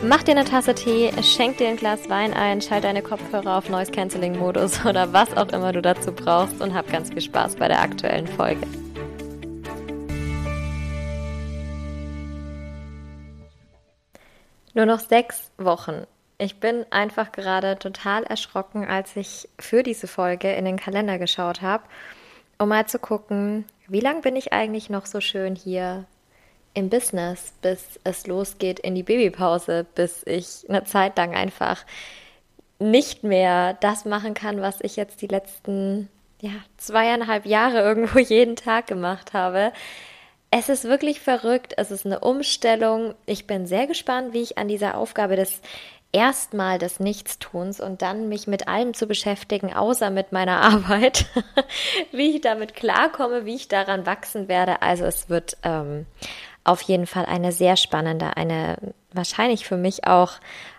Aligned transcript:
Mach 0.00 0.22
dir 0.22 0.30
eine 0.30 0.44
Tasse 0.44 0.76
Tee, 0.76 1.10
schenk 1.24 1.58
dir 1.58 1.68
ein 1.68 1.76
Glas 1.76 2.08
Wein 2.08 2.32
ein, 2.32 2.62
schalt 2.62 2.84
deine 2.84 3.02
Kopfhörer 3.02 3.58
auf 3.58 3.68
Noise 3.68 3.90
Cancelling 3.90 4.38
Modus 4.38 4.84
oder 4.86 5.12
was 5.12 5.36
auch 5.36 5.48
immer 5.48 5.72
du 5.72 5.82
dazu 5.82 6.12
brauchst 6.12 6.60
und 6.60 6.72
hab 6.72 6.88
ganz 6.88 7.10
viel 7.10 7.20
Spaß 7.20 7.56
bei 7.56 7.66
der 7.66 7.82
aktuellen 7.82 8.28
Folge. 8.28 8.64
Nur 14.72 14.86
noch 14.86 15.00
sechs 15.00 15.50
Wochen. 15.58 16.06
Ich 16.38 16.60
bin 16.60 16.86
einfach 16.90 17.32
gerade 17.32 17.76
total 17.76 18.22
erschrocken, 18.22 18.86
als 18.86 19.16
ich 19.16 19.48
für 19.58 19.82
diese 19.82 20.06
Folge 20.06 20.52
in 20.52 20.64
den 20.64 20.78
Kalender 20.78 21.18
geschaut 21.18 21.60
habe, 21.60 21.82
um 22.58 22.68
mal 22.68 22.86
zu 22.86 23.00
gucken, 23.00 23.64
wie 23.88 23.98
lange 23.98 24.20
bin 24.20 24.36
ich 24.36 24.52
eigentlich 24.52 24.90
noch 24.90 25.06
so 25.06 25.20
schön 25.20 25.56
hier 25.56 26.04
im 26.78 26.90
Business, 26.90 27.52
bis 27.60 27.98
es 28.04 28.26
losgeht 28.26 28.78
in 28.78 28.94
die 28.94 29.02
Babypause, 29.02 29.84
bis 29.94 30.22
ich 30.26 30.64
eine 30.68 30.84
Zeit 30.84 31.16
lang 31.16 31.34
einfach 31.34 31.84
nicht 32.78 33.24
mehr 33.24 33.74
das 33.74 34.04
machen 34.04 34.34
kann, 34.34 34.60
was 34.60 34.80
ich 34.80 34.94
jetzt 34.94 35.20
die 35.20 35.26
letzten 35.26 36.08
ja, 36.40 36.52
zweieinhalb 36.76 37.46
Jahre 37.46 37.80
irgendwo 37.80 38.18
jeden 38.20 38.54
Tag 38.54 38.86
gemacht 38.86 39.32
habe. 39.32 39.72
Es 40.50 40.68
ist 40.68 40.84
wirklich 40.84 41.20
verrückt, 41.20 41.74
es 41.76 41.90
ist 41.90 42.06
eine 42.06 42.20
Umstellung. 42.20 43.14
Ich 43.26 43.46
bin 43.46 43.66
sehr 43.66 43.86
gespannt, 43.86 44.32
wie 44.32 44.42
ich 44.42 44.56
an 44.56 44.68
dieser 44.68 44.96
Aufgabe 44.96 45.34
des 45.34 45.60
erstmal 46.12 46.78
des 46.78 47.00
Nichtstuns 47.00 47.80
und 47.80 48.00
dann 48.00 48.28
mich 48.28 48.46
mit 48.46 48.66
allem 48.66 48.94
zu 48.94 49.06
beschäftigen, 49.06 49.74
außer 49.74 50.10
mit 50.10 50.32
meiner 50.32 50.60
Arbeit, 50.62 51.26
wie 52.12 52.36
ich 52.36 52.40
damit 52.40 52.74
klarkomme, 52.74 53.44
wie 53.44 53.56
ich 53.56 53.68
daran 53.68 54.06
wachsen 54.06 54.48
werde. 54.48 54.80
Also 54.80 55.04
es 55.04 55.28
wird 55.28 55.56
ähm, 55.64 56.06
auf 56.68 56.82
jeden 56.82 57.06
Fall 57.06 57.26
eine 57.26 57.52
sehr 57.52 57.76
spannende, 57.76 58.36
eine 58.36 58.76
wahrscheinlich 59.12 59.66
für 59.66 59.76
mich 59.76 60.06
auch, 60.06 60.32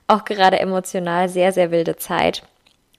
auch 0.07 0.23
gerade 0.23 0.59
emotional 0.59 1.29
sehr, 1.29 1.51
sehr 1.51 1.71
wilde 1.71 1.95
Zeit. 1.97 2.43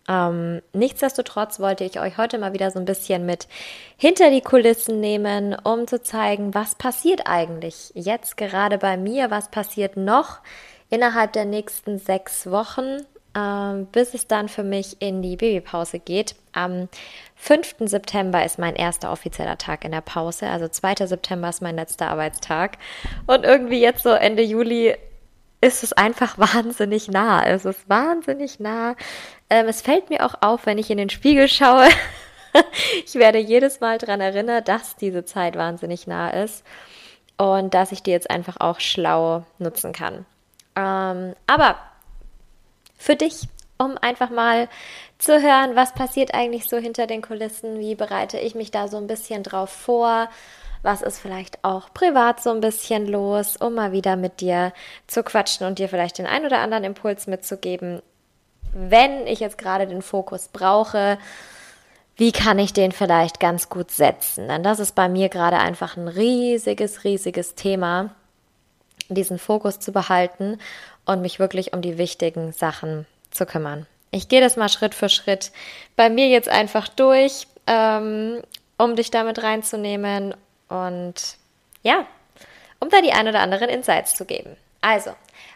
Ähm, 0.09 0.61
nichtsdestotrotz 0.73 1.61
wollte 1.61 1.85
ich 1.85 2.01
euch 2.01 2.19
heute 2.19 2.39
mal 2.39 2.53
wieder 2.53 2.71
so 2.71 2.81
ein 2.81 2.85
bisschen 2.85 3.27
mit 3.27 3.47
hinter 3.97 4.31
die 4.31 4.41
Kulissen 4.41 4.99
nehmen, 4.99 5.55
um 5.63 5.87
zu 5.87 6.03
zeigen, 6.03 6.53
was 6.53 6.75
passiert 6.75 7.23
eigentlich 7.27 7.93
jetzt 7.95 8.37
gerade 8.37 8.79
bei 8.79 8.97
mir, 8.97 9.31
was 9.31 9.51
passiert 9.51 9.97
noch 9.97 10.41
innerhalb 10.89 11.33
der 11.33 11.45
nächsten 11.45 11.99
sechs 11.99 12.51
Wochen 12.51 13.07
ähm, 13.35 13.87
bis 13.87 14.15
es 14.15 14.27
dann 14.27 14.49
für 14.49 14.63
mich 14.63 15.01
in 15.01 15.23
die 15.23 15.37
Babypause 15.37 15.99
geht. 15.99 16.35
Am 16.53 16.89
5. 17.37 17.77
September 17.81 18.45
ist 18.45 18.59
mein 18.59 18.75
erster 18.75 19.13
offizieller 19.13 19.59
Tag 19.59 19.85
in 19.85 19.93
der 19.93 20.01
Pause, 20.01 20.49
also 20.49 20.69
2. 20.69 21.07
September 21.07 21.49
ist 21.49 21.63
mein 21.63 21.77
letzter 21.77 22.09
Arbeitstag. 22.09 22.79
Und 23.27 23.45
irgendwie 23.45 23.81
jetzt 23.81 24.03
so 24.03 24.11
Ende 24.11 24.43
Juli 24.43 24.97
ist 25.61 25.83
es 25.83 25.93
einfach 25.93 26.39
wahnsinnig 26.55 27.09
nah. 27.09 27.45
Es 27.45 27.65
ist 27.65 27.89
wahnsinnig 27.89 28.61
nah. 28.61 28.97
Ähm, 29.49 29.67
es 29.69 29.81
fällt 29.81 30.11
mir 30.11 30.25
auch 30.25 30.35
auf, 30.41 30.67
wenn 30.67 30.79
ich 30.79 30.91
in 30.91 30.99
den 30.99 31.11
Spiegel 31.11 31.49
schaue. 31.49 31.89
ich 33.05 33.15
werde 33.15 33.39
jedes 33.39 33.81
Mal 33.81 33.99
daran 33.99 34.21
erinnert, 34.21 34.69
dass 34.69 34.97
diese 34.97 35.25
Zeit 35.25 35.57
wahnsinnig 35.57 36.07
nah 36.07 36.31
ist 36.31 36.65
und 37.37 37.75
dass 37.75 37.93
ich 37.93 38.03
die 38.03 38.11
jetzt 38.11 38.31
einfach 38.31 38.57
auch 38.59 38.81
schlau 38.81 39.45
nutzen 39.59 39.93
kann. 39.93 40.27
Ähm, 40.77 41.35
aber 41.47 41.77
für 43.01 43.17
dich, 43.17 43.49
um 43.79 43.97
einfach 43.97 44.29
mal 44.29 44.69
zu 45.19 45.41
hören, 45.41 45.75
was 45.75 45.95
passiert 45.95 46.35
eigentlich 46.35 46.69
so 46.69 46.77
hinter 46.77 47.07
den 47.07 47.23
Kulissen, 47.23 47.81
wie 47.81 47.95
bereite 47.95 48.39
ich 48.39 48.55
mich 48.55 48.71
da 48.71 48.89
so 48.89 48.99
ein 48.99 49.07
bisschen 49.07 49.43
drauf 49.43 49.71
vor, 49.71 50.29
was 50.83 51.01
ist 51.01 51.19
vielleicht 51.19 51.65
auch 51.65 51.93
privat 51.95 52.43
so 52.43 52.51
ein 52.51 52.61
bisschen 52.61 53.07
los, 53.07 53.57
um 53.57 53.75
mal 53.75 53.93
wieder 53.93 54.17
mit 54.17 54.41
dir 54.43 54.73
zu 55.07 55.23
quatschen 55.23 55.67
und 55.67 55.79
dir 55.79 55.89
vielleicht 55.89 56.19
den 56.19 56.27
ein 56.27 56.45
oder 56.45 56.59
anderen 56.59 56.85
Impuls 56.85 57.27
mitzugeben, 57.27 58.03
wenn 58.73 59.27
ich 59.27 59.41
jetzt 59.41 59.59
gerade 59.59 59.87
den 59.87 60.03
Fokus 60.03 60.49
brauche, 60.49 61.19
wie 62.17 62.33
kann 62.33 62.59
ich 62.59 62.75
den 62.75 62.93
vielleicht 62.93 63.41
ganz 63.41 63.71
gut 63.71 63.91
setzen? 63.91 64.49
Denn 64.49 64.63
das 64.63 64.79
ist 64.79 64.95
bei 64.95 65.09
mir 65.09 65.31
gerade 65.31 65.57
einfach 65.57 65.97
ein 65.97 66.07
riesiges, 66.07 67.05
riesiges 67.05 67.55
Thema, 67.55 68.15
diesen 69.09 69.39
Fokus 69.39 69.81
zu 69.81 69.91
behalten 69.91 70.59
und 71.11 71.23
mich 71.23 71.41
wirklich 71.41 71.73
um 71.73 71.83
die 71.83 71.99
wichtigen 71.99 72.53
Sachen 72.53 73.05
zu 73.33 73.45
kümmern. 73.45 73.87
Ich 74.13 74.29
gehe 74.29 74.41
das 74.41 74.57
mal 74.57 74.69
Schritt 74.69 74.95
für 74.95 75.09
Schritt 75.09 75.51
bei 75.97 76.09
mir 76.09 76.29
jetzt 76.29 76.49
einfach 76.49 76.87
durch, 76.87 77.49
ähm, 77.67 78.41
um 78.79 78.95
dich 78.95 79.11
damit 79.11 79.43
reinzunehmen 79.43 80.35
und 80.69 81.15
ja, 81.83 82.07
um 82.79 82.91
da 82.91 83.01
die 83.03 83.13
ein 83.13 83.27
oder 83.27 83.41
anderen 83.41 83.69
Insights 83.69 84.15
zu 84.15 84.25
geben. 84.25 84.57
Also, 84.83 85.11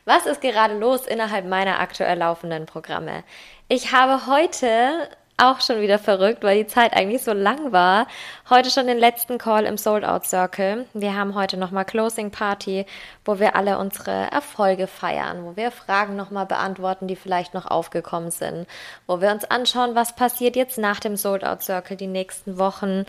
was 0.04 0.26
ist 0.26 0.41
gerade 0.41 0.76
los 0.76 1.06
innerhalb 1.06 1.47
meiner 1.47 1.78
aktuell 1.78 2.19
laufenden 2.19 2.66
Programme? 2.66 3.22
Ich 3.69 3.92
habe 3.92 4.26
heute 4.26 5.09
auch 5.37 5.61
schon 5.61 5.81
wieder 5.81 5.99
verrückt, 5.99 6.45
weil 6.45 6.62
die 6.62 6.67
Zeit 6.67 6.95
eigentlich 6.95 7.22
so 7.22 7.33
lang 7.33 7.72
war. 7.72 8.06
Heute 8.49 8.71
schon 8.71 8.87
den 8.87 8.99
letzten 8.99 9.39
Call 9.39 9.65
im 9.65 9.77
Sold 9.77 10.05
Out 10.05 10.27
Circle. 10.27 10.87
Wir 10.95 11.17
haben 11.17 11.34
heute 11.34 11.56
nochmal 11.56 11.84
Closing 11.84 12.31
Party, 12.31 12.87
wo 13.25 13.41
wir 13.41 13.56
alle 13.56 13.78
unsere 13.78 14.31
Erfolge 14.31 14.87
feiern, 14.87 15.45
wo 15.45 15.56
wir 15.56 15.71
Fragen 15.72 16.15
nochmal 16.15 16.47
beantworten, 16.47 17.09
die 17.09 17.17
vielleicht 17.17 17.53
noch 17.53 17.67
aufgekommen 17.67 18.31
sind, 18.31 18.67
wo 19.06 19.21
wir 19.21 19.33
uns 19.33 19.45
anschauen, 19.45 19.95
was 19.95 20.15
passiert 20.15 20.55
jetzt 20.55 20.78
nach 20.78 21.00
dem 21.00 21.17
Sold 21.17 21.45
Out 21.45 21.62
Circle 21.62 21.97
die 21.97 22.06
nächsten 22.06 22.59
Wochen. 22.59 23.05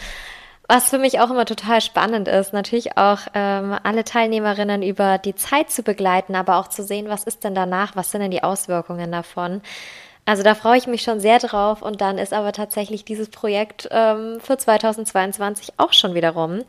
Was 0.67 0.89
für 0.89 0.97
mich 0.97 1.19
auch 1.19 1.29
immer 1.29 1.45
total 1.45 1.79
spannend 1.79 2.27
ist, 2.27 2.51
natürlich 2.51 2.97
auch 2.97 3.19
ähm, 3.35 3.77
alle 3.83 4.03
Teilnehmerinnen 4.03 4.81
über 4.81 5.19
die 5.19 5.35
Zeit 5.35 5.69
zu 5.69 5.83
begleiten, 5.83 6.35
aber 6.35 6.57
auch 6.57 6.69
zu 6.69 6.83
sehen, 6.83 7.07
was 7.07 7.23
ist 7.23 7.43
denn 7.43 7.53
danach, 7.53 7.95
was 7.95 8.09
sind 8.09 8.21
denn 8.21 8.31
die 8.31 8.41
Auswirkungen 8.41 9.11
davon. 9.11 9.61
Also 10.27 10.41
da 10.41 10.55
freue 10.55 10.79
ich 10.79 10.87
mich 10.87 11.03
schon 11.03 11.19
sehr 11.19 11.37
drauf 11.37 11.83
und 11.83 12.01
dann 12.01 12.17
ist 12.17 12.33
aber 12.33 12.51
tatsächlich 12.51 13.05
dieses 13.05 13.29
Projekt 13.29 13.87
ähm, 13.91 14.39
für 14.41 14.57
2022 14.57 15.73
auch 15.77 15.93
schon 15.93 16.15
wieder 16.15 16.31
rum. 16.31 16.63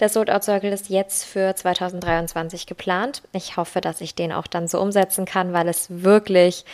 Der 0.00 0.08
Sold 0.08 0.30
Out 0.30 0.44
Circle 0.44 0.72
ist 0.72 0.88
jetzt 0.88 1.24
für 1.24 1.54
2023 1.54 2.66
geplant. 2.66 3.22
Ich 3.32 3.58
hoffe, 3.58 3.82
dass 3.82 4.00
ich 4.00 4.14
den 4.14 4.32
auch 4.32 4.46
dann 4.46 4.68
so 4.68 4.80
umsetzen 4.80 5.26
kann, 5.26 5.52
weil 5.52 5.68
es 5.68 5.86
wirklich 6.02 6.64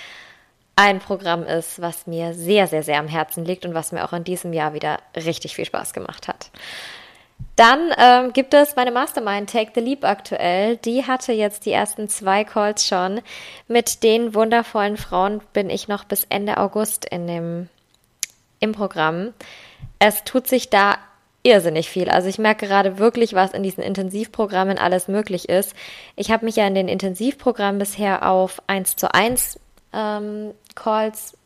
ein 0.77 1.01
Programm 1.01 1.43
ist, 1.43 1.83
was 1.83 2.07
mir 2.07 2.33
sehr, 2.33 2.69
sehr, 2.69 2.85
sehr 2.85 3.01
am 3.01 3.09
Herzen 3.09 3.45
liegt 3.45 3.67
und 3.67 3.75
was 3.75 3.91
mir 3.91 4.05
auch 4.05 4.13
in 4.13 4.25
diesem 4.25 4.53
Jahr 4.53 4.73
wieder 4.73 4.99
richtig 5.17 5.57
viel 5.57 5.65
Spaß 5.65 5.93
gemacht 5.93 6.29
hat. 6.29 6.51
Dann 7.57 7.93
ähm, 7.99 8.33
gibt 8.33 8.55
es 8.55 8.75
meine 8.77 8.91
Mastermind 8.91 9.51
Take 9.51 9.73
the 9.75 9.81
Leap 9.81 10.05
aktuell. 10.05 10.79
Die 10.79 11.07
hatte 11.07 11.33
jetzt 11.33 11.67
die 11.67 11.73
ersten 11.73 12.09
zwei 12.09 12.45
Calls 12.45 12.87
schon. 12.87 13.21
Mit 13.69 14.03
den 14.03 14.35
wundervollen 14.35 14.97
Frauen 14.97 15.43
bin 15.53 15.69
ich 15.69 15.87
noch 15.87 16.05
bis 16.05 16.25
Ende 16.31 16.57
August 16.57 17.05
in 17.05 17.27
dem, 17.27 17.69
im 18.61 18.73
Programm. 18.73 19.35
Es 19.99 20.25
tut 20.25 20.47
sich 20.47 20.71
da 20.71 20.97
irrsinnig 21.43 21.89
viel. 21.89 22.09
Also 22.09 22.29
ich 22.29 22.39
merke 22.39 22.67
gerade 22.67 22.99
wirklich, 22.99 23.35
was 23.35 23.53
in 23.53 23.63
diesen 23.63 23.83
Intensivprogrammen 23.83 24.79
alles 24.79 25.09
möglich 25.09 25.49
ist. 25.49 25.75
Ich 26.17 26.31
habe 26.31 26.45
mich 26.45 26.57
ja 26.57 26.67
in 26.67 26.75
den 26.75 26.89
Intensivprogrammen 26.89 27.79
bisher 27.79 28.29
auf 28.29 28.63
1 28.67 28.97
zu 28.97 29.13
1 29.13 29.59
ähm, 29.93 30.53
Calls 30.75 31.37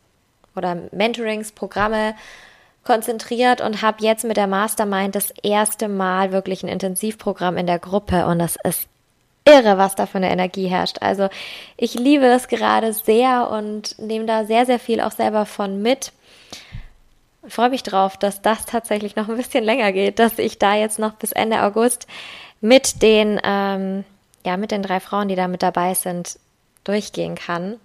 oder 0.55 0.77
Mentorings, 0.91 1.51
Programme 1.51 2.15
konzentriert 2.85 3.59
und 3.59 3.81
habe 3.81 4.03
jetzt 4.03 4.23
mit 4.23 4.37
der 4.37 4.47
Mastermind 4.47 5.15
das 5.15 5.31
erste 5.43 5.89
Mal 5.89 6.31
wirklich 6.31 6.63
ein 6.63 6.69
Intensivprogramm 6.69 7.57
in 7.57 7.67
der 7.67 7.79
Gruppe 7.79 8.25
und 8.27 8.39
das 8.39 8.55
ist 8.63 8.87
irre, 9.43 9.77
was 9.77 9.95
da 9.95 10.05
für 10.05 10.17
eine 10.17 10.31
Energie 10.31 10.67
herrscht. 10.67 10.97
Also 11.01 11.29
ich 11.77 11.95
liebe 11.95 12.23
das 12.23 12.47
gerade 12.47 12.93
sehr 12.93 13.49
und 13.51 13.99
nehme 13.99 14.25
da 14.25 14.45
sehr, 14.45 14.65
sehr 14.65 14.79
viel 14.79 15.01
auch 15.01 15.11
selber 15.11 15.45
von 15.45 15.81
mit. 15.81 16.13
freue 17.47 17.69
mich 17.69 17.83
drauf, 17.83 18.17
dass 18.17 18.41
das 18.41 18.65
tatsächlich 18.65 19.15
noch 19.15 19.29
ein 19.29 19.37
bisschen 19.37 19.63
länger 19.63 19.91
geht, 19.91 20.19
dass 20.19 20.39
ich 20.39 20.57
da 20.57 20.75
jetzt 20.75 20.99
noch 20.99 21.13
bis 21.13 21.31
Ende 21.31 21.61
August 21.63 22.07
mit 22.61 23.01
den, 23.01 23.39
ähm, 23.43 24.03
ja, 24.45 24.57
mit 24.57 24.71
den 24.71 24.81
drei 24.81 24.99
Frauen, 24.99 25.27
die 25.27 25.35
da 25.35 25.47
mit 25.47 25.61
dabei 25.61 25.93
sind, 25.93 26.39
durchgehen 26.83 27.35
kann 27.35 27.79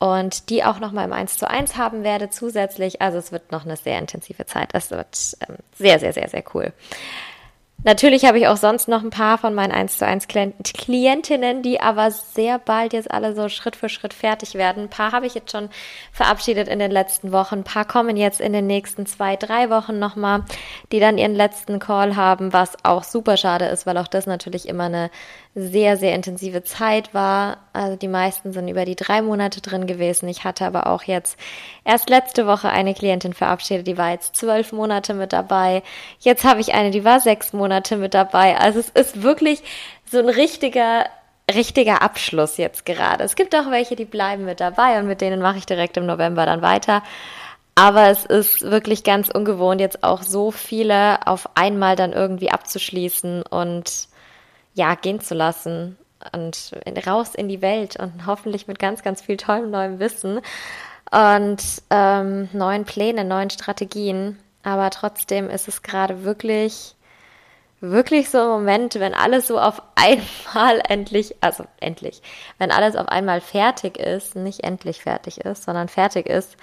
und 0.00 0.48
die 0.48 0.64
auch 0.64 0.80
noch 0.80 0.92
mal 0.92 1.04
im 1.04 1.12
1 1.12 1.36
zu 1.36 1.48
1 1.48 1.76
haben 1.76 2.02
werde 2.02 2.30
zusätzlich. 2.30 3.02
Also 3.02 3.18
es 3.18 3.32
wird 3.32 3.52
noch 3.52 3.64
eine 3.64 3.76
sehr 3.76 3.98
intensive 3.98 4.46
Zeit. 4.46 4.70
Es 4.72 4.90
wird 4.90 5.36
ähm, 5.46 5.56
sehr, 5.76 6.00
sehr, 6.00 6.14
sehr, 6.14 6.28
sehr 6.28 6.42
cool. 6.54 6.72
Natürlich 7.82 8.26
habe 8.26 8.38
ich 8.38 8.46
auch 8.46 8.58
sonst 8.58 8.88
noch 8.88 9.02
ein 9.02 9.08
paar 9.10 9.38
von 9.38 9.54
meinen 9.54 9.72
1 9.72 9.96
zu 9.96 10.06
1 10.06 10.28
Klientinnen, 10.28 11.62
die 11.62 11.80
aber 11.80 12.10
sehr 12.10 12.58
bald 12.58 12.92
jetzt 12.92 13.10
alle 13.10 13.34
so 13.34 13.48
Schritt 13.48 13.74
für 13.74 13.88
Schritt 13.88 14.12
fertig 14.12 14.54
werden. 14.54 14.84
Ein 14.84 14.90
paar 14.90 15.12
habe 15.12 15.26
ich 15.26 15.34
jetzt 15.34 15.52
schon 15.52 15.70
verabschiedet 16.12 16.68
in 16.68 16.78
den 16.78 16.90
letzten 16.90 17.32
Wochen. 17.32 17.56
Ein 17.56 17.64
paar 17.64 17.86
kommen 17.86 18.18
jetzt 18.18 18.40
in 18.40 18.52
den 18.52 18.66
nächsten 18.66 19.06
zwei, 19.06 19.36
drei 19.36 19.70
Wochen 19.70 19.98
nochmal, 19.98 20.44
die 20.92 21.00
dann 21.00 21.16
ihren 21.16 21.34
letzten 21.34 21.78
Call 21.78 22.16
haben, 22.16 22.52
was 22.52 22.76
auch 22.84 23.02
super 23.02 23.38
schade 23.38 23.66
ist, 23.66 23.86
weil 23.86 23.96
auch 23.96 24.08
das 24.08 24.26
natürlich 24.26 24.68
immer 24.68 24.84
eine 24.84 25.10
sehr, 25.54 25.96
sehr 25.96 26.14
intensive 26.14 26.62
Zeit 26.62 27.12
war. 27.12 27.58
Also 27.72 27.96
die 27.96 28.08
meisten 28.08 28.52
sind 28.52 28.68
über 28.68 28.84
die 28.84 28.94
drei 28.94 29.20
Monate 29.20 29.60
drin 29.60 29.86
gewesen. 29.86 30.28
Ich 30.28 30.44
hatte 30.44 30.64
aber 30.64 30.86
auch 30.86 31.02
jetzt 31.02 31.36
erst 31.84 32.08
letzte 32.08 32.46
Woche 32.46 32.68
eine 32.68 32.94
Klientin 32.94 33.32
verabschiedet, 33.32 33.86
die 33.86 33.98
war 33.98 34.10
jetzt 34.10 34.36
zwölf 34.36 34.72
Monate 34.72 35.12
mit 35.12 35.32
dabei. 35.32 35.82
Jetzt 36.20 36.44
habe 36.44 36.60
ich 36.60 36.72
eine, 36.72 36.90
die 36.90 37.04
war 37.04 37.20
sechs 37.20 37.52
Monate 37.52 37.96
mit 37.96 38.14
dabei. 38.14 38.58
Also 38.58 38.78
es 38.78 38.90
ist 38.90 39.22
wirklich 39.22 39.62
so 40.04 40.18
ein 40.18 40.28
richtiger 40.28 41.06
richtiger 41.52 42.00
Abschluss 42.02 42.58
jetzt 42.58 42.86
gerade. 42.86 43.24
Es 43.24 43.34
gibt 43.34 43.56
auch 43.56 43.72
welche, 43.72 43.96
die 43.96 44.04
bleiben 44.04 44.44
mit 44.44 44.60
dabei 44.60 45.00
und 45.00 45.08
mit 45.08 45.20
denen 45.20 45.42
mache 45.42 45.58
ich 45.58 45.66
direkt 45.66 45.96
im 45.96 46.06
November 46.06 46.46
dann 46.46 46.62
weiter. 46.62 47.02
Aber 47.74 48.08
es 48.08 48.24
ist 48.24 48.62
wirklich 48.62 49.04
ganz 49.04 49.30
ungewohnt, 49.30 49.80
jetzt 49.80 50.04
auch 50.04 50.22
so 50.22 50.50
viele 50.50 51.26
auf 51.26 51.48
einmal 51.56 51.96
dann 51.96 52.12
irgendwie 52.12 52.50
abzuschließen 52.50 53.42
und 53.42 54.08
ja, 54.74 54.94
gehen 54.94 55.20
zu 55.20 55.34
lassen 55.34 55.96
und 56.32 56.72
raus 57.06 57.34
in 57.34 57.48
die 57.48 57.62
Welt 57.62 57.96
und 57.96 58.26
hoffentlich 58.26 58.66
mit 58.66 58.78
ganz, 58.78 59.02
ganz 59.02 59.22
viel 59.22 59.36
tollem 59.36 59.70
neuem 59.70 59.98
Wissen 59.98 60.40
und 61.10 61.62
ähm, 61.90 62.48
neuen 62.52 62.84
Plänen, 62.84 63.28
neuen 63.28 63.50
Strategien. 63.50 64.38
Aber 64.62 64.90
trotzdem 64.90 65.48
ist 65.48 65.68
es 65.68 65.82
gerade 65.82 66.24
wirklich, 66.24 66.94
wirklich 67.80 68.28
so 68.30 68.38
ein 68.38 68.48
Moment, 68.48 68.94
wenn 69.00 69.14
alles 69.14 69.46
so 69.46 69.58
auf 69.58 69.82
einmal 69.94 70.82
endlich, 70.88 71.36
also 71.40 71.64
endlich, 71.80 72.22
wenn 72.58 72.70
alles 72.70 72.96
auf 72.96 73.08
einmal 73.08 73.40
fertig 73.40 73.98
ist, 73.98 74.36
nicht 74.36 74.62
endlich 74.62 75.02
fertig 75.02 75.38
ist, 75.38 75.64
sondern 75.64 75.88
fertig 75.88 76.28
ist, 76.28 76.56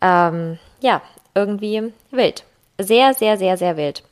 ähm, 0.00 0.58
ja, 0.80 1.02
irgendwie 1.34 1.92
wild. 2.10 2.44
Sehr, 2.78 3.14
sehr, 3.14 3.36
sehr, 3.36 3.56
sehr 3.56 3.76
wild. 3.76 4.02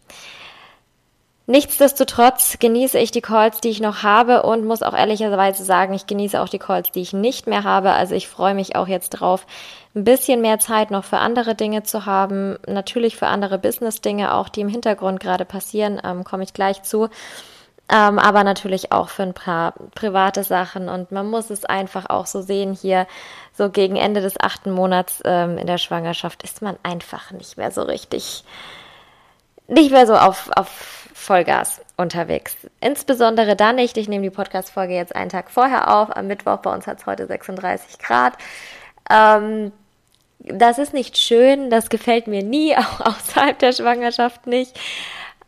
Nichtsdestotrotz 1.50 2.60
genieße 2.60 2.96
ich 2.96 3.10
die 3.10 3.22
Calls, 3.22 3.60
die 3.60 3.70
ich 3.70 3.80
noch 3.80 4.04
habe 4.04 4.44
und 4.44 4.64
muss 4.64 4.84
auch 4.84 4.96
ehrlicherweise 4.96 5.64
sagen, 5.64 5.94
ich 5.94 6.06
genieße 6.06 6.40
auch 6.40 6.48
die 6.48 6.60
Calls, 6.60 6.92
die 6.92 7.00
ich 7.00 7.12
nicht 7.12 7.48
mehr 7.48 7.64
habe. 7.64 7.90
Also 7.90 8.14
ich 8.14 8.28
freue 8.28 8.54
mich 8.54 8.76
auch 8.76 8.86
jetzt 8.86 9.10
drauf, 9.10 9.46
ein 9.96 10.04
bisschen 10.04 10.42
mehr 10.42 10.60
Zeit 10.60 10.92
noch 10.92 11.02
für 11.02 11.18
andere 11.18 11.56
Dinge 11.56 11.82
zu 11.82 12.06
haben. 12.06 12.56
Natürlich 12.68 13.16
für 13.16 13.26
andere 13.26 13.58
Business-Dinge, 13.58 14.32
auch 14.32 14.48
die 14.48 14.60
im 14.60 14.68
Hintergrund 14.68 15.18
gerade 15.18 15.44
passieren, 15.44 16.00
ähm, 16.04 16.22
komme 16.22 16.44
ich 16.44 16.54
gleich 16.54 16.84
zu. 16.84 17.08
Ähm, 17.92 18.20
aber 18.20 18.44
natürlich 18.44 18.92
auch 18.92 19.08
für 19.08 19.24
ein 19.24 19.34
paar 19.34 19.74
private 19.96 20.44
Sachen. 20.44 20.88
Und 20.88 21.10
man 21.10 21.28
muss 21.28 21.50
es 21.50 21.64
einfach 21.64 22.08
auch 22.10 22.26
so 22.26 22.42
sehen 22.42 22.74
hier, 22.80 23.08
so 23.58 23.70
gegen 23.70 23.96
Ende 23.96 24.20
des 24.20 24.38
achten 24.38 24.70
Monats 24.70 25.20
ähm, 25.24 25.58
in 25.58 25.66
der 25.66 25.78
Schwangerschaft 25.78 26.44
ist 26.44 26.62
man 26.62 26.76
einfach 26.84 27.32
nicht 27.32 27.56
mehr 27.56 27.72
so 27.72 27.82
richtig, 27.82 28.44
nicht 29.66 29.90
mehr 29.90 30.06
so 30.06 30.14
auf, 30.14 30.48
auf 30.54 31.00
Vollgas 31.20 31.82
unterwegs. 31.96 32.56
Insbesondere 32.80 33.54
dann 33.54 33.76
nicht. 33.76 33.96
Ich 33.98 34.08
nehme 34.08 34.24
die 34.24 34.30
Podcast-Folge 34.30 34.94
jetzt 34.94 35.14
einen 35.14 35.28
Tag 35.28 35.50
vorher 35.50 35.94
auf. 35.94 36.16
Am 36.16 36.26
Mittwoch 36.26 36.56
bei 36.58 36.72
uns 36.72 36.86
hat 36.86 36.98
es 36.98 37.06
heute 37.06 37.26
36 37.26 37.98
Grad. 37.98 38.34
Ähm, 39.10 39.70
das 40.38 40.78
ist 40.78 40.94
nicht 40.94 41.18
schön. 41.18 41.68
Das 41.68 41.90
gefällt 41.90 42.26
mir 42.26 42.42
nie, 42.42 42.74
auch 42.76 43.00
außerhalb 43.00 43.58
der 43.58 43.72
Schwangerschaft 43.72 44.46
nicht. 44.46 44.80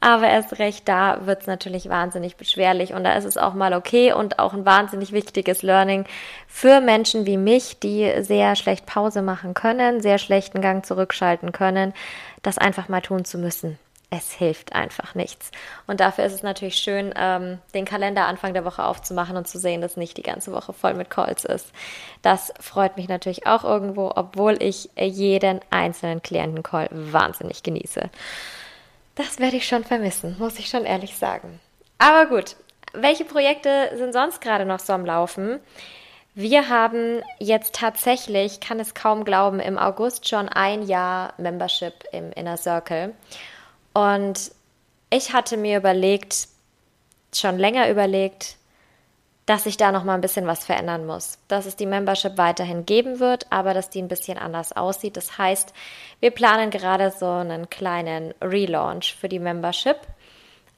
Aber 0.00 0.28
erst 0.28 0.58
recht 0.58 0.88
da 0.88 1.26
wird 1.26 1.42
es 1.42 1.46
natürlich 1.46 1.88
wahnsinnig 1.88 2.36
beschwerlich 2.36 2.92
und 2.92 3.04
da 3.04 3.14
ist 3.14 3.24
es 3.24 3.38
auch 3.38 3.54
mal 3.54 3.72
okay 3.72 4.12
und 4.12 4.40
auch 4.40 4.52
ein 4.52 4.66
wahnsinnig 4.66 5.12
wichtiges 5.12 5.62
Learning 5.62 6.06
für 6.48 6.80
Menschen 6.80 7.24
wie 7.24 7.36
mich, 7.36 7.78
die 7.78 8.12
sehr 8.18 8.56
schlecht 8.56 8.84
Pause 8.84 9.22
machen 9.22 9.54
können, 9.54 10.00
sehr 10.00 10.18
schlechten 10.18 10.60
Gang 10.60 10.84
zurückschalten 10.84 11.52
können, 11.52 11.94
das 12.42 12.58
einfach 12.58 12.88
mal 12.88 13.00
tun 13.00 13.24
zu 13.24 13.38
müssen 13.38 13.78
es 14.12 14.30
hilft 14.30 14.74
einfach 14.74 15.14
nichts. 15.14 15.50
Und 15.86 16.00
dafür 16.00 16.24
ist 16.24 16.34
es 16.34 16.42
natürlich 16.42 16.76
schön, 16.76 17.14
ähm, 17.16 17.58
den 17.72 17.86
Kalender 17.86 18.26
Anfang 18.26 18.52
der 18.52 18.66
Woche 18.66 18.84
aufzumachen 18.84 19.38
und 19.38 19.48
zu 19.48 19.58
sehen, 19.58 19.80
dass 19.80 19.96
nicht 19.96 20.18
die 20.18 20.22
ganze 20.22 20.52
Woche 20.52 20.74
voll 20.74 20.92
mit 20.92 21.08
Calls 21.08 21.46
ist. 21.46 21.72
Das 22.20 22.52
freut 22.60 22.98
mich 22.98 23.08
natürlich 23.08 23.46
auch 23.46 23.64
irgendwo, 23.64 24.12
obwohl 24.14 24.62
ich 24.62 24.90
jeden 24.96 25.60
einzelnen 25.70 26.20
Klientencall 26.20 26.88
wahnsinnig 26.92 27.62
genieße. 27.62 28.10
Das 29.14 29.38
werde 29.38 29.56
ich 29.56 29.66
schon 29.66 29.84
vermissen, 29.84 30.36
muss 30.38 30.58
ich 30.58 30.68
schon 30.68 30.84
ehrlich 30.84 31.16
sagen. 31.16 31.58
Aber 31.96 32.26
gut, 32.26 32.56
welche 32.92 33.24
Projekte 33.24 33.92
sind 33.96 34.12
sonst 34.12 34.42
gerade 34.42 34.66
noch 34.66 34.80
so 34.80 34.92
am 34.92 35.06
Laufen? 35.06 35.58
Wir 36.34 36.68
haben 36.68 37.22
jetzt 37.38 37.74
tatsächlich, 37.74 38.60
kann 38.60 38.78
es 38.78 38.94
kaum 38.94 39.24
glauben, 39.24 39.58
im 39.58 39.78
August 39.78 40.28
schon 40.28 40.50
ein 40.50 40.82
Jahr 40.82 41.32
Membership 41.38 41.94
im 42.12 42.30
Inner 42.32 42.58
Circle. 42.58 43.14
Und 43.92 44.52
ich 45.10 45.32
hatte 45.32 45.56
mir 45.56 45.78
überlegt, 45.78 46.48
schon 47.34 47.58
länger 47.58 47.90
überlegt, 47.90 48.56
dass 49.46 49.66
ich 49.66 49.76
da 49.76 49.90
noch 49.90 50.04
mal 50.04 50.14
ein 50.14 50.20
bisschen 50.20 50.46
was 50.46 50.64
verändern 50.64 51.04
muss. 51.04 51.38
Dass 51.48 51.66
es 51.66 51.76
die 51.76 51.86
Membership 51.86 52.38
weiterhin 52.38 52.86
geben 52.86 53.18
wird, 53.18 53.46
aber 53.50 53.74
dass 53.74 53.90
die 53.90 54.00
ein 54.00 54.08
bisschen 54.08 54.38
anders 54.38 54.72
aussieht. 54.72 55.16
Das 55.16 55.36
heißt, 55.36 55.74
wir 56.20 56.30
planen 56.30 56.70
gerade 56.70 57.10
so 57.10 57.28
einen 57.28 57.68
kleinen 57.68 58.34
Relaunch 58.40 59.14
für 59.14 59.28
die 59.28 59.40
Membership 59.40 59.96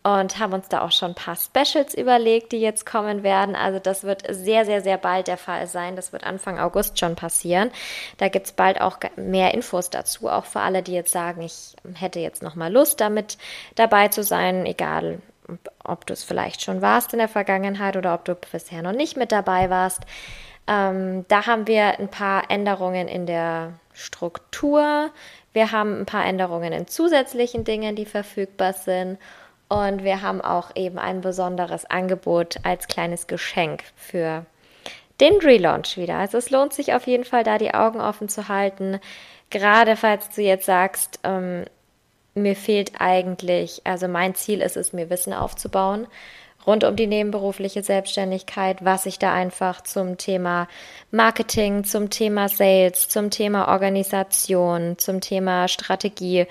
und 0.04 0.38
haben 0.38 0.52
uns 0.52 0.68
da 0.68 0.82
auch 0.82 0.92
schon 0.92 1.12
ein 1.12 1.14
paar 1.14 1.36
Specials 1.36 1.94
überlegt, 1.94 2.52
die 2.52 2.60
jetzt 2.60 2.84
kommen 2.84 3.22
werden. 3.22 3.56
Also 3.56 3.78
das 3.78 4.04
wird 4.04 4.22
sehr, 4.28 4.66
sehr, 4.66 4.82
sehr 4.82 4.98
bald 4.98 5.28
der 5.28 5.38
Fall 5.38 5.66
sein. 5.66 5.96
Das 5.96 6.12
wird 6.12 6.24
Anfang 6.24 6.60
August 6.60 6.98
schon 6.98 7.16
passieren. 7.16 7.70
Da 8.18 8.28
gibt 8.28 8.46
es 8.46 8.52
bald 8.52 8.82
auch 8.82 8.98
mehr 9.16 9.54
Infos 9.54 9.88
dazu, 9.88 10.28
auch 10.28 10.44
für 10.44 10.60
alle, 10.60 10.82
die 10.82 10.92
jetzt 10.92 11.10
sagen, 11.10 11.40
ich 11.40 11.74
hätte 11.94 12.20
jetzt 12.20 12.42
noch 12.42 12.54
mal 12.54 12.70
Lust, 12.70 13.00
damit 13.00 13.38
dabei 13.76 14.08
zu 14.08 14.22
sein, 14.22 14.66
egal 14.66 15.22
ob 15.82 16.06
du 16.06 16.12
es 16.12 16.22
vielleicht 16.22 16.62
schon 16.62 16.82
warst 16.82 17.14
in 17.14 17.18
der 17.18 17.28
Vergangenheit 17.28 17.96
oder 17.96 18.12
ob 18.14 18.26
du 18.26 18.34
bisher 18.34 18.82
noch 18.82 18.92
nicht 18.92 19.16
mit 19.16 19.32
dabei 19.32 19.70
warst. 19.70 20.02
Ähm, 20.66 21.24
da 21.28 21.46
haben 21.46 21.66
wir 21.66 21.98
ein 21.98 22.08
paar 22.08 22.50
Änderungen 22.50 23.08
in 23.08 23.24
der 23.24 23.74
Struktur. 23.94 25.10
Wir 25.54 25.72
haben 25.72 26.00
ein 26.00 26.06
paar 26.06 26.26
Änderungen 26.26 26.72
in 26.74 26.86
zusätzlichen 26.88 27.64
Dingen, 27.64 27.96
die 27.96 28.06
verfügbar 28.06 28.74
sind. 28.74 29.18
Und 29.74 30.04
wir 30.04 30.22
haben 30.22 30.40
auch 30.40 30.70
eben 30.76 31.00
ein 31.00 31.20
besonderes 31.20 31.84
Angebot 31.84 32.58
als 32.62 32.86
kleines 32.86 33.26
Geschenk 33.26 33.82
für 33.96 34.46
den 35.20 35.38
Relaunch 35.38 35.96
wieder. 35.96 36.18
Also 36.18 36.38
es 36.38 36.50
lohnt 36.50 36.72
sich 36.72 36.94
auf 36.94 37.08
jeden 37.08 37.24
Fall, 37.24 37.42
da 37.42 37.58
die 37.58 37.74
Augen 37.74 38.00
offen 38.00 38.28
zu 38.28 38.46
halten. 38.48 39.00
Gerade 39.50 39.96
falls 39.96 40.28
du 40.30 40.42
jetzt 40.42 40.66
sagst, 40.66 41.18
ähm, 41.24 41.64
mir 42.34 42.54
fehlt 42.54 42.92
eigentlich, 43.00 43.82
also 43.82 44.06
mein 44.06 44.36
Ziel 44.36 44.60
ist 44.60 44.76
es, 44.76 44.92
mir 44.92 45.10
Wissen 45.10 45.32
aufzubauen 45.32 46.06
rund 46.66 46.84
um 46.84 46.96
die 46.96 47.06
nebenberufliche 47.06 47.82
Selbstständigkeit, 47.82 48.84
was 48.84 49.06
ich 49.06 49.18
da 49.18 49.32
einfach 49.32 49.82
zum 49.82 50.16
Thema 50.16 50.68
Marketing, 51.10 51.84
zum 51.84 52.10
Thema 52.10 52.48
Sales, 52.48 53.08
zum 53.08 53.30
Thema 53.30 53.68
Organisation, 53.68 54.96
zum 54.98 55.20
Thema 55.20 55.68
Strategie 55.68 56.46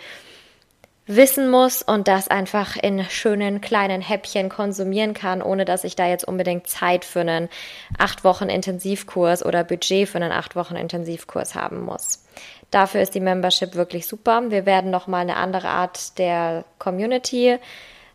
wissen 1.05 1.50
muss 1.50 1.81
und 1.81 2.07
das 2.07 2.29
einfach 2.29 2.77
in 2.77 3.03
schönen 3.05 3.60
kleinen 3.60 4.01
Häppchen 4.01 4.50
konsumieren 4.50 5.13
kann, 5.13 5.41
ohne 5.41 5.65
dass 5.65 5.83
ich 5.83 5.95
da 5.95 6.07
jetzt 6.07 6.25
unbedingt 6.25 6.67
Zeit 6.67 7.03
für 7.03 7.22
einen 7.22 7.50
acht 7.98 8.24
Wochen 8.24 8.50
Intensivkurs 8.50 9.45
oder 9.45 9.63
Budget 9.63 10.07
für 10.07 10.17
einen 10.17 10.31
acht 10.31 10.55
Wochen 10.55 10.75
Intensivkurs 10.75 11.55
haben 11.55 11.81
muss. 11.81 12.24
Dafür 12.72 13.01
ist 13.01 13.15
die 13.15 13.19
Membership 13.19 13.75
wirklich 13.75 14.07
super. 14.07 14.50
Wir 14.50 14.65
werden 14.65 14.91
nochmal 14.91 15.22
eine 15.22 15.36
andere 15.36 15.67
Art 15.67 16.17
der 16.17 16.63
Community 16.79 17.60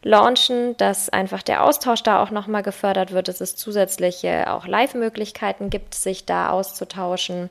launchen, 0.02 0.76
dass 0.78 1.10
einfach 1.10 1.42
der 1.42 1.64
Austausch 1.64 2.02
da 2.02 2.22
auch 2.22 2.30
nochmal 2.30 2.62
gefördert 2.62 3.12
wird, 3.12 3.28
dass 3.28 3.40
es 3.40 3.56
zusätzliche 3.56 4.50
auch 4.50 4.66
Live-Möglichkeiten 4.66 5.70
gibt, 5.70 5.94
sich 5.94 6.24
da 6.24 6.50
auszutauschen 6.50 7.50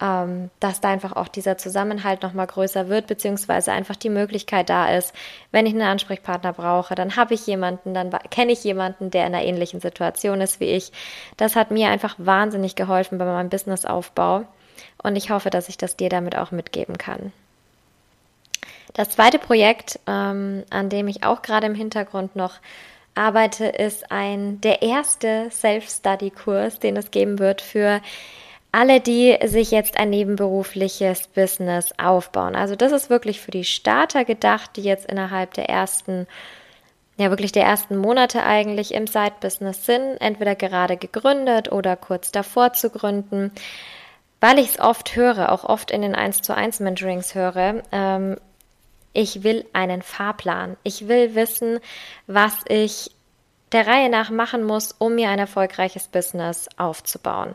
ähm, 0.00 0.50
dass 0.60 0.80
da 0.80 0.90
einfach 0.90 1.14
auch 1.14 1.28
dieser 1.28 1.58
Zusammenhalt 1.58 2.22
nochmal 2.22 2.46
größer 2.46 2.88
wird, 2.88 3.06
beziehungsweise 3.06 3.72
einfach 3.72 3.96
die 3.96 4.10
Möglichkeit 4.10 4.70
da 4.70 4.96
ist, 4.96 5.12
wenn 5.50 5.66
ich 5.66 5.72
einen 5.72 5.82
Ansprechpartner 5.82 6.52
brauche, 6.52 6.94
dann 6.94 7.16
habe 7.16 7.34
ich 7.34 7.46
jemanden, 7.46 7.94
dann 7.94 8.10
kenne 8.30 8.52
ich 8.52 8.62
jemanden, 8.62 9.10
der 9.10 9.26
in 9.26 9.34
einer 9.34 9.44
ähnlichen 9.44 9.80
Situation 9.80 10.40
ist 10.40 10.60
wie 10.60 10.66
ich. 10.66 10.92
Das 11.36 11.56
hat 11.56 11.70
mir 11.70 11.88
einfach 11.88 12.14
wahnsinnig 12.18 12.76
geholfen 12.76 13.18
bei 13.18 13.24
meinem 13.24 13.48
Businessaufbau 13.48 14.44
und 15.02 15.16
ich 15.16 15.30
hoffe, 15.30 15.50
dass 15.50 15.68
ich 15.68 15.78
das 15.78 15.96
dir 15.96 16.08
damit 16.08 16.36
auch 16.36 16.52
mitgeben 16.52 16.96
kann. 16.96 17.32
Das 18.94 19.10
zweite 19.10 19.38
Projekt, 19.38 19.98
ähm, 20.06 20.64
an 20.70 20.88
dem 20.88 21.08
ich 21.08 21.24
auch 21.24 21.42
gerade 21.42 21.66
im 21.66 21.74
Hintergrund 21.74 22.36
noch 22.36 22.54
arbeite, 23.14 23.66
ist 23.66 24.10
ein 24.10 24.60
der 24.60 24.82
erste 24.82 25.50
Self-Study-Kurs, 25.50 26.78
den 26.78 26.96
es 26.96 27.10
geben 27.10 27.38
wird 27.38 27.60
für 27.60 28.00
alle, 28.72 29.00
die 29.00 29.36
sich 29.44 29.70
jetzt 29.70 29.98
ein 29.98 30.10
nebenberufliches 30.10 31.28
Business 31.28 31.92
aufbauen. 31.98 32.54
Also 32.54 32.76
das 32.76 32.92
ist 32.92 33.10
wirklich 33.10 33.40
für 33.40 33.50
die 33.50 33.64
Starter 33.64 34.24
gedacht, 34.24 34.72
die 34.76 34.82
jetzt 34.82 35.06
innerhalb 35.06 35.54
der 35.54 35.68
ersten, 35.68 36.26
ja 37.16 37.30
wirklich 37.30 37.52
der 37.52 37.64
ersten 37.64 37.96
Monate 37.96 38.42
eigentlich 38.42 38.92
im 38.92 39.06
Side-Business 39.06 39.86
sind, 39.86 40.18
entweder 40.20 40.54
gerade 40.54 40.96
gegründet 40.96 41.72
oder 41.72 41.96
kurz 41.96 42.30
davor 42.30 42.74
zu 42.74 42.90
gründen. 42.90 43.52
Weil 44.40 44.58
ich 44.58 44.68
es 44.68 44.80
oft 44.80 45.16
höre, 45.16 45.50
auch 45.50 45.64
oft 45.64 45.90
in 45.90 46.02
den 46.02 46.14
1 46.14 46.42
zu 46.42 46.54
1 46.54 46.80
Mentorings 46.80 47.34
höre, 47.34 47.82
ähm, 47.90 48.36
ich 49.14 49.42
will 49.42 49.64
einen 49.72 50.02
Fahrplan. 50.02 50.76
Ich 50.84 51.08
will 51.08 51.34
wissen, 51.34 51.80
was 52.26 52.54
ich 52.68 53.10
der 53.72 53.86
Reihe 53.86 54.10
nach 54.10 54.30
machen 54.30 54.62
muss, 54.62 54.92
um 54.92 55.14
mir 55.14 55.30
ein 55.30 55.38
erfolgreiches 55.38 56.06
Business 56.06 56.68
aufzubauen. 56.76 57.54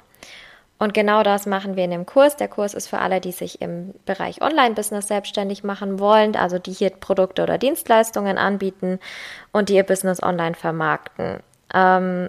Und 0.83 0.93
genau 0.93 1.23
das 1.23 1.45
machen 1.45 1.77
wir 1.77 1.85
in 1.85 1.91
dem 1.91 2.05
Kurs. 2.05 2.35
Der 2.35 2.49
Kurs 2.49 2.73
ist 2.73 2.89
für 2.89 2.99
alle, 2.99 3.21
die 3.21 3.31
sich 3.31 3.61
im 3.61 3.93
Bereich 4.05 4.41
Online-Business 4.41 5.07
selbstständig 5.07 5.63
machen 5.63 5.97
wollen, 5.97 6.35
also 6.35 6.59
die 6.59 6.73
hier 6.73 6.89
Produkte 6.89 7.41
oder 7.41 7.57
Dienstleistungen 7.57 8.37
anbieten 8.37 8.99
und 9.53 9.69
die 9.69 9.75
ihr 9.75 9.83
Business 9.83 10.21
online 10.21 10.55
vermarkten. 10.55 11.39
Ähm, 11.73 12.27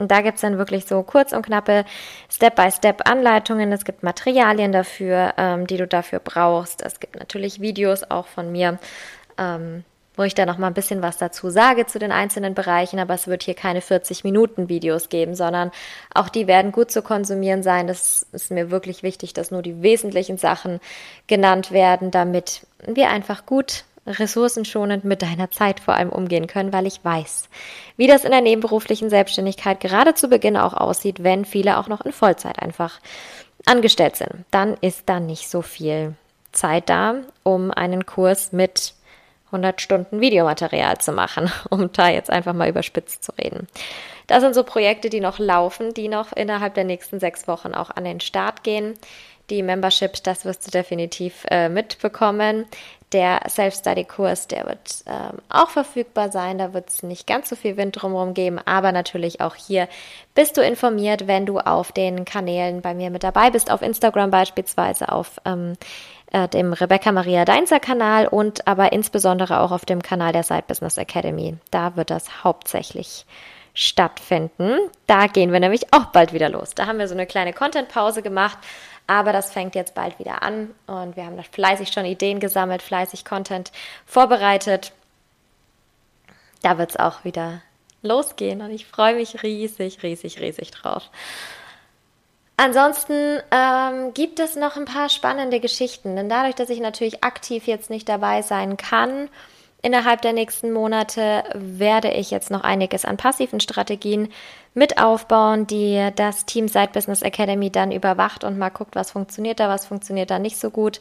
und 0.00 0.10
da 0.10 0.22
gibt 0.22 0.34
es 0.34 0.40
dann 0.40 0.58
wirklich 0.58 0.86
so 0.86 1.04
kurz 1.04 1.32
und 1.32 1.46
knappe 1.46 1.84
Step-by-Step-Anleitungen. 2.28 3.70
Es 3.70 3.84
gibt 3.84 4.02
Materialien 4.02 4.72
dafür, 4.72 5.34
ähm, 5.36 5.68
die 5.68 5.76
du 5.76 5.86
dafür 5.86 6.18
brauchst. 6.18 6.82
Es 6.82 6.98
gibt 6.98 7.16
natürlich 7.20 7.60
Videos 7.60 8.02
auch 8.10 8.26
von 8.26 8.50
mir. 8.50 8.80
Ähm, 9.38 9.84
wo 10.16 10.22
ich 10.22 10.34
da 10.34 10.46
noch 10.46 10.58
mal 10.58 10.68
ein 10.68 10.74
bisschen 10.74 11.02
was 11.02 11.18
dazu 11.18 11.50
sage 11.50 11.86
zu 11.86 11.98
den 11.98 12.12
einzelnen 12.12 12.54
Bereichen, 12.54 12.98
aber 12.98 13.14
es 13.14 13.26
wird 13.26 13.42
hier 13.42 13.54
keine 13.54 13.80
40 13.80 14.24
Minuten 14.24 14.68
Videos 14.68 15.08
geben, 15.08 15.34
sondern 15.34 15.70
auch 16.14 16.28
die 16.28 16.46
werden 16.46 16.72
gut 16.72 16.90
zu 16.90 17.02
konsumieren 17.02 17.62
sein. 17.62 17.86
Das 17.86 18.26
ist 18.32 18.50
mir 18.50 18.70
wirklich 18.70 19.02
wichtig, 19.02 19.32
dass 19.34 19.50
nur 19.50 19.62
die 19.62 19.82
wesentlichen 19.82 20.38
Sachen 20.38 20.80
genannt 21.26 21.72
werden, 21.72 22.10
damit 22.10 22.66
wir 22.86 23.10
einfach 23.10 23.46
gut 23.46 23.84
ressourcenschonend 24.06 25.04
mit 25.04 25.22
deiner 25.22 25.50
Zeit 25.50 25.80
vor 25.80 25.94
allem 25.94 26.10
umgehen 26.10 26.46
können, 26.46 26.72
weil 26.72 26.86
ich 26.86 27.02
weiß, 27.02 27.48
wie 27.96 28.06
das 28.06 28.24
in 28.24 28.30
der 28.30 28.42
nebenberuflichen 28.42 29.08
Selbstständigkeit 29.08 29.80
gerade 29.80 30.14
zu 30.14 30.28
Beginn 30.28 30.56
auch 30.56 30.74
aussieht, 30.74 31.22
wenn 31.22 31.44
viele 31.44 31.78
auch 31.78 31.88
noch 31.88 32.02
in 32.02 32.12
Vollzeit 32.12 32.60
einfach 32.60 33.00
angestellt 33.64 34.16
sind. 34.16 34.44
Dann 34.50 34.76
ist 34.80 35.04
da 35.06 35.20
nicht 35.20 35.48
so 35.48 35.62
viel 35.62 36.14
Zeit 36.52 36.88
da, 36.88 37.16
um 37.42 37.70
einen 37.70 38.04
Kurs 38.04 38.52
mit 38.52 38.94
100 39.46 39.80
Stunden 39.80 40.20
Videomaterial 40.20 40.98
zu 40.98 41.12
machen, 41.12 41.50
um 41.70 41.92
da 41.92 42.08
jetzt 42.08 42.30
einfach 42.30 42.52
mal 42.52 42.68
überspitzt 42.68 43.24
zu 43.24 43.32
reden. 43.32 43.68
Das 44.26 44.40
sind 44.40 44.54
so 44.54 44.64
Projekte, 44.64 45.10
die 45.10 45.20
noch 45.20 45.38
laufen, 45.38 45.92
die 45.92 46.08
noch 46.08 46.32
innerhalb 46.32 46.74
der 46.74 46.84
nächsten 46.84 47.20
sechs 47.20 47.46
Wochen 47.46 47.74
auch 47.74 47.90
an 47.90 48.04
den 48.04 48.20
Start 48.20 48.64
gehen. 48.64 48.94
Die 49.50 49.62
Membership, 49.62 50.22
das 50.24 50.46
wirst 50.46 50.66
du 50.66 50.70
definitiv 50.70 51.44
äh, 51.50 51.68
mitbekommen. 51.68 52.64
Der 53.12 53.42
Self-Study-Kurs, 53.46 54.48
der 54.48 54.66
wird 54.66 55.04
ähm, 55.06 55.38
auch 55.50 55.68
verfügbar 55.68 56.32
sein. 56.32 56.56
Da 56.56 56.72
wird 56.72 56.88
es 56.88 57.02
nicht 57.02 57.26
ganz 57.26 57.50
so 57.50 57.54
viel 57.54 57.76
Wind 57.76 58.00
drumherum 58.00 58.32
geben, 58.32 58.58
aber 58.64 58.90
natürlich 58.90 59.42
auch 59.42 59.54
hier 59.54 59.86
bist 60.34 60.56
du 60.56 60.62
informiert, 60.62 61.26
wenn 61.26 61.44
du 61.44 61.58
auf 61.58 61.92
den 61.92 62.24
Kanälen 62.24 62.80
bei 62.80 62.94
mir 62.94 63.10
mit 63.10 63.22
dabei 63.22 63.50
bist, 63.50 63.70
auf 63.70 63.82
Instagram 63.82 64.30
beispielsweise, 64.30 65.12
auf 65.12 65.40
ähm, 65.44 65.74
äh, 66.34 66.48
dem 66.48 66.72
Rebecca 66.72 67.12
Maria 67.12 67.44
Deinzer 67.44 67.78
Kanal 67.78 68.26
und 68.26 68.66
aber 68.66 68.92
insbesondere 68.92 69.60
auch 69.60 69.70
auf 69.70 69.84
dem 69.84 70.02
Kanal 70.02 70.32
der 70.32 70.42
Side 70.42 70.64
Business 70.66 70.98
Academy. 70.98 71.56
Da 71.70 71.94
wird 71.94 72.10
das 72.10 72.42
hauptsächlich 72.42 73.24
stattfinden. 73.72 74.78
Da 75.06 75.28
gehen 75.28 75.52
wir 75.52 75.60
nämlich 75.60 75.92
auch 75.92 76.06
bald 76.06 76.32
wieder 76.32 76.48
los. 76.48 76.74
Da 76.74 76.86
haben 76.86 76.98
wir 76.98 77.06
so 77.06 77.14
eine 77.14 77.26
kleine 77.26 77.52
Content-Pause 77.52 78.22
gemacht, 78.22 78.58
aber 79.06 79.32
das 79.32 79.52
fängt 79.52 79.76
jetzt 79.76 79.94
bald 79.94 80.18
wieder 80.18 80.42
an 80.42 80.74
und 80.86 81.16
wir 81.16 81.24
haben 81.24 81.36
da 81.36 81.44
fleißig 81.44 81.92
schon 81.92 82.04
Ideen 82.04 82.40
gesammelt, 82.40 82.82
fleißig 82.82 83.24
Content 83.24 83.70
vorbereitet. 84.04 84.92
Da 86.62 86.78
wird 86.78 86.90
es 86.90 86.96
auch 86.96 87.24
wieder 87.24 87.62
losgehen 88.02 88.60
und 88.60 88.70
ich 88.70 88.86
freue 88.86 89.14
mich 89.14 89.44
riesig, 89.44 90.02
riesig, 90.02 90.40
riesig 90.40 90.72
drauf. 90.72 91.10
Ansonsten 92.56 93.40
ähm, 93.50 94.14
gibt 94.14 94.38
es 94.38 94.54
noch 94.54 94.76
ein 94.76 94.84
paar 94.84 95.08
spannende 95.08 95.58
Geschichten, 95.58 96.14
denn 96.14 96.28
dadurch, 96.28 96.54
dass 96.54 96.70
ich 96.70 96.80
natürlich 96.80 97.24
aktiv 97.24 97.66
jetzt 97.66 97.90
nicht 97.90 98.08
dabei 98.08 98.42
sein 98.42 98.76
kann, 98.76 99.28
innerhalb 99.82 100.22
der 100.22 100.32
nächsten 100.32 100.72
Monate 100.72 101.42
werde 101.52 102.10
ich 102.12 102.30
jetzt 102.30 102.50
noch 102.50 102.62
einiges 102.62 103.04
an 103.04 103.16
passiven 103.16 103.58
Strategien 103.58 104.28
mit 104.72 104.98
aufbauen, 104.98 105.66
die 105.66 106.10
das 106.14 106.46
Team 106.46 106.68
Side 106.68 106.90
Business 106.92 107.22
Academy 107.22 107.70
dann 107.70 107.90
überwacht 107.90 108.44
und 108.44 108.56
mal 108.56 108.70
guckt, 108.70 108.94
was 108.94 109.10
funktioniert 109.10 109.58
da, 109.58 109.68
was 109.68 109.86
funktioniert 109.86 110.30
da 110.30 110.38
nicht 110.38 110.58
so 110.58 110.70
gut, 110.70 111.00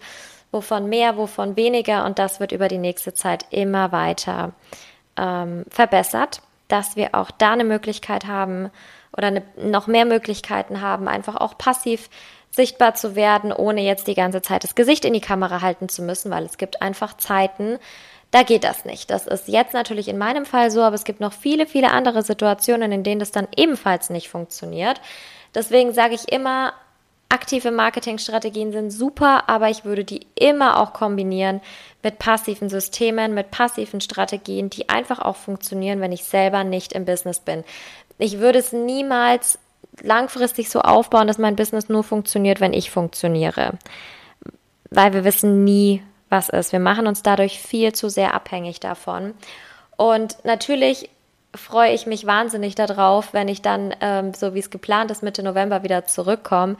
wovon 0.51 0.89
mehr, 0.89 1.17
wovon 1.17 1.55
weniger 1.55 2.05
und 2.05 2.17
das 2.17 2.39
wird 2.39 2.51
über 2.51 2.67
die 2.67 2.77
nächste 2.79 3.13
Zeit 3.13 3.45
immer 3.51 3.91
weiter 3.91 4.53
ähm, 5.17 5.65
verbessert, 5.69 6.41
dass 6.67 6.95
wir 6.95 7.13
auch 7.13 7.31
da 7.31 7.53
eine 7.53 7.63
Möglichkeit 7.63 8.25
haben, 8.25 8.69
oder 9.15 9.27
eine, 9.27 9.43
noch 9.57 9.87
mehr 9.87 10.05
Möglichkeiten 10.05 10.81
haben, 10.81 11.07
einfach 11.07 11.35
auch 11.35 11.57
passiv 11.57 12.09
sichtbar 12.51 12.93
zu 12.95 13.15
werden, 13.15 13.51
ohne 13.51 13.81
jetzt 13.81 14.07
die 14.07 14.13
ganze 14.13 14.41
Zeit 14.41 14.63
das 14.63 14.75
Gesicht 14.75 15.05
in 15.05 15.13
die 15.13 15.21
Kamera 15.21 15.61
halten 15.61 15.89
zu 15.89 16.03
müssen, 16.03 16.29
weil 16.31 16.45
es 16.45 16.57
gibt 16.57 16.81
einfach 16.81 17.17
Zeiten, 17.17 17.79
da 18.31 18.43
geht 18.43 18.63
das 18.63 18.85
nicht. 18.85 19.11
Das 19.11 19.27
ist 19.27 19.47
jetzt 19.47 19.73
natürlich 19.73 20.07
in 20.07 20.17
meinem 20.17 20.45
Fall 20.45 20.71
so, 20.71 20.81
aber 20.81 20.95
es 20.95 21.03
gibt 21.03 21.19
noch 21.19 21.33
viele, 21.33 21.67
viele 21.67 21.91
andere 21.91 22.23
Situationen, 22.23 22.91
in 22.91 23.03
denen 23.03 23.19
das 23.19 23.31
dann 23.31 23.47
ebenfalls 23.55 24.09
nicht 24.09 24.29
funktioniert. 24.29 24.99
Deswegen 25.53 25.93
sage 25.93 26.15
ich 26.15 26.31
immer, 26.31 26.73
aktive 27.29 27.71
Marketingstrategien 27.71 28.71
sind 28.71 28.91
super, 28.91 29.49
aber 29.49 29.69
ich 29.69 29.85
würde 29.85 30.03
die 30.03 30.27
immer 30.35 30.79
auch 30.79 30.93
kombinieren 30.93 31.61
mit 32.03 32.19
passiven 32.19 32.69
Systemen, 32.69 33.33
mit 33.33 33.49
passiven 33.49 34.01
Strategien, 34.01 34.69
die 34.69 34.89
einfach 34.89 35.19
auch 35.19 35.35
funktionieren, 35.35 35.99
wenn 35.99 36.11
ich 36.11 36.23
selber 36.23 36.63
nicht 36.63 36.93
im 36.93 37.05
Business 37.05 37.39
bin. 37.39 37.63
Ich 38.17 38.39
würde 38.39 38.59
es 38.59 38.71
niemals 38.71 39.59
langfristig 40.01 40.69
so 40.69 40.81
aufbauen, 40.81 41.27
dass 41.27 41.37
mein 41.37 41.55
Business 41.55 41.89
nur 41.89 42.03
funktioniert, 42.03 42.59
wenn 42.59 42.73
ich 42.73 42.91
funktioniere. 42.91 43.73
Weil 44.89 45.13
wir 45.13 45.23
wissen 45.23 45.63
nie, 45.63 46.01
was 46.29 46.49
ist. 46.49 46.71
Wir 46.71 46.79
machen 46.79 47.07
uns 47.07 47.23
dadurch 47.23 47.59
viel 47.59 47.93
zu 47.93 48.09
sehr 48.09 48.33
abhängig 48.33 48.79
davon. 48.79 49.33
Und 49.97 50.43
natürlich 50.43 51.09
freue 51.55 51.93
ich 51.93 52.07
mich 52.07 52.25
wahnsinnig 52.25 52.75
darauf, 52.75 53.33
wenn 53.33 53.47
ich 53.47 53.61
dann, 53.61 53.93
ähm, 54.01 54.33
so 54.33 54.55
wie 54.55 54.59
es 54.59 54.71
geplant 54.71 55.11
ist, 55.11 55.21
Mitte 55.21 55.43
November 55.43 55.83
wieder 55.83 56.05
zurückkomme, 56.05 56.77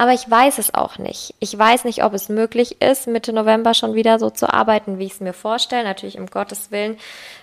aber 0.00 0.14
ich 0.14 0.30
weiß 0.30 0.56
es 0.56 0.72
auch 0.72 0.96
nicht. 0.96 1.34
Ich 1.40 1.58
weiß 1.58 1.84
nicht, 1.84 2.02
ob 2.02 2.14
es 2.14 2.30
möglich 2.30 2.80
ist, 2.80 3.06
Mitte 3.06 3.34
November 3.34 3.74
schon 3.74 3.92
wieder 3.92 4.18
so 4.18 4.30
zu 4.30 4.50
arbeiten, 4.50 4.98
wie 4.98 5.04
ich 5.04 5.12
es 5.12 5.20
mir 5.20 5.34
vorstelle. 5.34 5.84
Natürlich 5.84 6.18
um 6.18 6.24
Gottes 6.24 6.70
Willen 6.70 6.96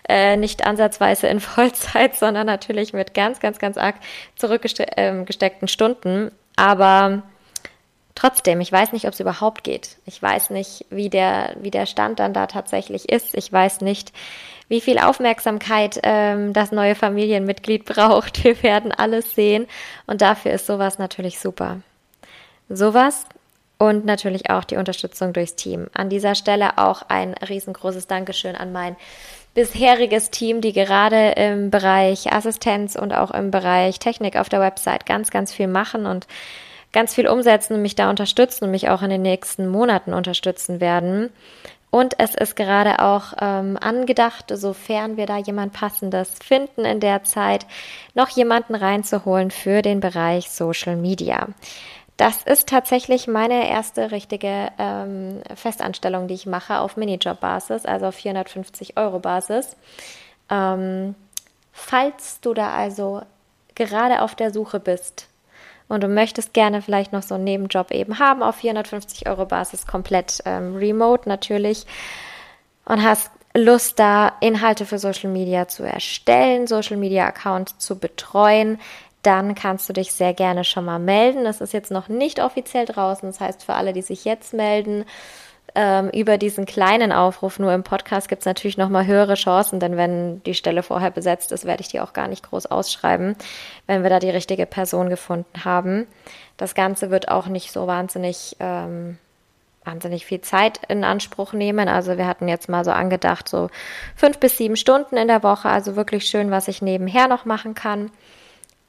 äh, 0.10 0.38
nicht 0.38 0.66
ansatzweise 0.66 1.28
in 1.28 1.40
Vollzeit, 1.40 2.16
sondern 2.16 2.48
natürlich 2.48 2.94
mit 2.94 3.14
ganz, 3.14 3.40
ganz, 3.40 3.60
ganz 3.60 3.78
arg 3.78 3.98
zurückgesteckten 4.38 4.98
ähm, 4.98 5.68
Stunden. 5.68 6.32
Aber 6.56 7.22
trotzdem, 8.16 8.60
ich 8.60 8.72
weiß 8.72 8.92
nicht, 8.92 9.06
ob 9.06 9.14
es 9.14 9.20
überhaupt 9.20 9.64
geht. 9.64 9.98
Ich 10.08 10.20
weiß 10.20 10.50
nicht, 10.50 10.88
wie 10.90 11.12
der, 11.12 11.56
wie 11.62 11.70
der 11.70 11.86
Stand 11.86 12.18
dann 12.18 12.34
da 12.34 12.48
tatsächlich 12.48 13.08
ist. 13.08 13.36
Ich 13.36 13.54
weiß 13.54 13.82
nicht, 13.82 14.14
wie 14.68 14.82
viel 14.82 14.98
Aufmerksamkeit 14.98 16.00
ähm, 16.02 16.54
das 16.54 16.72
neue 16.72 16.96
Familienmitglied 16.96 17.86
braucht. 17.86 18.44
Wir 18.44 18.64
werden 18.64 18.92
alles 18.92 19.36
sehen. 19.36 19.68
Und 20.08 20.24
dafür 20.24 20.54
ist 20.54 20.66
sowas 20.66 20.98
natürlich 20.98 21.40
super. 21.40 21.82
Sowas 22.70 23.26
und 23.78 24.06
natürlich 24.06 24.50
auch 24.50 24.64
die 24.64 24.78
Unterstützung 24.78 25.34
durchs 25.34 25.56
Team. 25.56 25.88
An 25.94 26.10
dieser 26.10 26.36
Stelle 26.36 26.78
auch 26.78 27.04
ein 27.08 27.34
riesengroßes 27.36 28.08
Dankeschön 28.08 28.56
an 28.56 28.72
mein 28.72 28.96
bisheriges 29.54 30.30
Team, 30.30 30.62
die 30.62 30.74
gerade 30.74 31.32
im 31.32 31.72
Bereich 31.72 32.32
Assistenz 32.32 32.96
und 32.96 33.14
auch 33.14 33.32
im 33.32 33.52
Bereich 33.52 34.00
Technik 34.00 34.36
auf 34.36 34.50
der 34.50 34.62
Website 34.62 35.06
ganz, 35.06 35.32
ganz 35.32 35.54
viel 35.54 35.68
machen 35.68 36.06
und 36.06 36.28
ganz 36.92 37.14
viel 37.14 37.28
umsetzen 37.28 37.74
und 37.74 37.82
mich 37.82 37.96
da 37.96 38.10
unterstützen 38.10 38.66
und 38.66 38.72
mich 38.72 38.90
auch 38.90 39.02
in 39.02 39.10
den 39.10 39.22
nächsten 39.22 39.68
Monaten 39.68 40.14
unterstützen 40.14 40.80
werden. 40.80 41.30
Und 41.90 42.20
es 42.20 42.36
ist 42.36 42.56
gerade 42.56 43.00
auch 43.00 43.34
ähm, 43.40 43.78
angedacht, 43.80 44.52
sofern 44.54 45.16
wir 45.16 45.26
da 45.26 45.38
jemand 45.38 45.74
Passendes 45.74 46.34
finden 46.44 46.86
in 46.86 47.00
der 47.00 47.24
Zeit, 47.24 47.66
noch 48.14 48.30
jemanden 48.30 48.76
reinzuholen 48.76 49.52
für 49.52 49.82
den 49.82 50.02
Bereich 50.02 50.50
Social 50.50 50.98
Media. 50.98 51.48
Das 52.18 52.42
ist 52.42 52.68
tatsächlich 52.68 53.28
meine 53.28 53.70
erste 53.70 54.12
richtige 54.12 54.72
ähm, 54.80 55.42
Festanstellung, 55.56 56.28
die 56.28 56.34
ich 56.34 56.48
mache 56.48 56.80
auf 56.80 56.98
Minijob-Basis, 56.98 57.86
also 57.86 58.08
auf 58.08 58.16
450 58.16 58.98
Euro 58.98 59.20
Basis. 59.20 59.78
Ähm, 60.50 61.14
falls 61.72 62.42
du 62.42 62.56
da 62.56 62.74
also 62.74 63.22
gerade 63.76 64.24
auf 64.24 64.34
der 64.34 64.52
Suche 64.52 64.80
bist 64.80 65.28
und 65.88 66.04
du 66.04 66.08
möchtest 66.08 66.54
gerne 66.54 66.82
vielleicht 66.82 67.14
noch 67.14 67.22
so 67.22 67.36
einen 67.36 67.44
Nebenjob 67.44 67.92
eben 67.92 68.18
haben 68.18 68.42
auf 68.42 68.56
450 68.56 69.30
Euro 69.30 69.46
Basis, 69.46 69.86
komplett 69.86 70.42
ähm, 70.46 70.76
remote 70.76 71.30
natürlich, 71.30 71.86
und 72.86 73.04
hast 73.04 73.30
Lust, 73.54 73.98
da 73.98 74.34
Inhalte 74.40 74.86
für 74.86 75.00
Social 75.00 75.32
Media 75.32 75.68
zu 75.68 75.84
erstellen, 75.84 76.68
Social 76.68 76.98
Media 76.98 77.26
Account 77.26 77.82
zu 77.82 77.98
betreuen, 77.98 78.80
dann 79.24 79.56
kannst 79.56 79.90
du 79.90 79.94
dich 79.94 80.14
sehr 80.14 80.34
gerne 80.34 80.64
schon 80.64 80.86
mal 80.86 81.00
melden. 81.00 81.44
Das 81.44 81.62
ist 81.62 81.74
jetzt 81.74 81.92
noch 81.92 82.08
nicht 82.08 82.42
offiziell 82.42 82.86
draußen. 82.86 83.28
Das 83.28 83.40
heißt, 83.40 83.64
für 83.64 83.74
alle, 83.74 83.94
die 83.94 84.02
sich 84.02 84.26
jetzt 84.26 84.54
melden, 84.54 85.06
ähm, 85.76 86.10
über 86.10 86.38
diesen 86.38 86.66
kleinen 86.66 87.12
Aufruf 87.12 87.60
nur 87.60 87.74
im 87.74 87.84
Podcast 87.84 88.30
gibt 88.30 88.42
es 88.42 88.46
natürlich 88.46 88.78
noch 88.78 88.90
mal 88.90 89.06
höhere 89.06 89.36
Chancen, 89.36 89.80
denn 89.80 89.98
wenn 89.98 90.42
die 90.44 90.54
Stelle 90.54 90.82
vorher 90.82 91.12
besetzt 91.12 91.52
ist, 91.52 91.66
werde 91.66 91.82
ich 91.82 91.90
die 91.90 92.00
auch 92.00 92.14
gar 92.14 92.28
nicht 92.28 92.50
groß 92.50 92.68
ausschreiben, 92.68 93.36
wenn 93.86 94.02
wir 94.02 94.10
da 94.10 94.20
die 94.20 94.30
richtige 94.30 94.66
Person 94.66 95.10
gefunden 95.10 95.66
haben. 95.66 96.08
Das 96.56 96.74
Ganze 96.74 97.12
wird 97.12 97.30
auch 97.30 97.48
nicht 97.48 97.72
so 97.72 97.86
wahnsinnig 97.86 98.56
ähm, 98.60 99.18
wahnsinnig 99.88 100.26
viel 100.26 100.42
Zeit 100.42 100.82
in 100.90 101.04
Anspruch 101.04 101.54
nehmen. 101.54 101.88
Also 101.88 102.18
wir 102.18 102.28
hatten 102.28 102.48
jetzt 102.48 102.70
mal 102.70 102.84
so 102.84 102.92
angedacht, 102.92 103.48
so 103.48 103.70
fünf 104.16 104.38
bis 104.38 104.58
sieben 104.58 104.76
Stunden 104.76 105.16
in 105.16 105.30
der 105.30 105.44
Woche. 105.44 105.70
Also 105.70 105.96
wirklich 105.96 106.26
schön, 106.26 106.52
was 106.52 106.68
ich 106.68 106.82
nebenher 106.82 107.28
noch 107.28 107.46
machen 107.46 107.74
kann. 107.74 108.12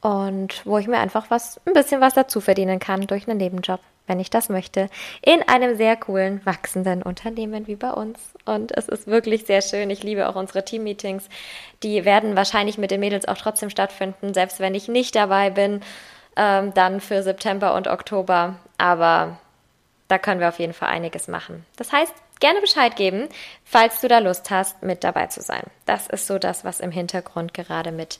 Und 0.01 0.65
wo 0.65 0.77
ich 0.77 0.87
mir 0.87 0.99
einfach 0.99 1.29
was, 1.29 1.59
ein 1.65 1.73
bisschen 1.73 1.99
was 2.01 2.13
dazu 2.13 2.39
verdienen 2.39 2.79
kann 2.79 3.07
durch 3.07 3.27
einen 3.27 3.37
Nebenjob, 3.37 3.81
wenn 4.07 4.19
ich 4.19 4.29
das 4.29 4.47
möchte, 4.47 4.89
in 5.21 5.41
einem 5.47 5.75
sehr 5.75 5.97
coolen, 5.97 6.45
wachsenden 6.45 7.03
Unternehmen 7.03 7.67
wie 7.67 7.75
bei 7.75 7.91
uns. 7.91 8.17
Und 8.45 8.75
es 8.77 8.87
ist 8.87 9.07
wirklich 9.07 9.45
sehr 9.45 9.61
schön. 9.61 9.89
Ich 9.89 10.03
liebe 10.03 10.29
auch 10.29 10.35
unsere 10.35 10.63
Teammeetings. 10.63 11.27
Die 11.83 12.05
werden 12.05 12.35
wahrscheinlich 12.35 12.77
mit 12.77 12.91
den 12.91 13.01
Mädels 13.01 13.27
auch 13.27 13.37
trotzdem 13.37 13.69
stattfinden, 13.69 14.33
selbst 14.33 14.59
wenn 14.59 14.73
ich 14.73 14.87
nicht 14.87 15.15
dabei 15.15 15.49
bin, 15.49 15.81
ähm, 16.37 16.73
dann 16.73 17.01
für 17.01 17.21
September 17.21 17.75
und 17.75 17.87
Oktober. 17.87 18.55
Aber 18.77 19.37
da 20.07 20.17
können 20.17 20.39
wir 20.39 20.47
auf 20.47 20.59
jeden 20.59 20.73
Fall 20.73 20.89
einiges 20.89 21.27
machen. 21.27 21.65
Das 21.75 21.91
heißt, 21.91 22.13
gerne 22.39 22.61
Bescheid 22.61 22.95
geben, 22.95 23.27
falls 23.65 23.99
du 23.99 24.07
da 24.07 24.19
Lust 24.19 24.49
hast, 24.49 24.81
mit 24.81 25.03
dabei 25.03 25.27
zu 25.27 25.41
sein. 25.41 25.63
Das 25.85 26.07
ist 26.07 26.25
so 26.25 26.39
das, 26.39 26.63
was 26.63 26.79
im 26.79 26.91
Hintergrund 26.91 27.53
gerade 27.53 27.91
mit 27.91 28.19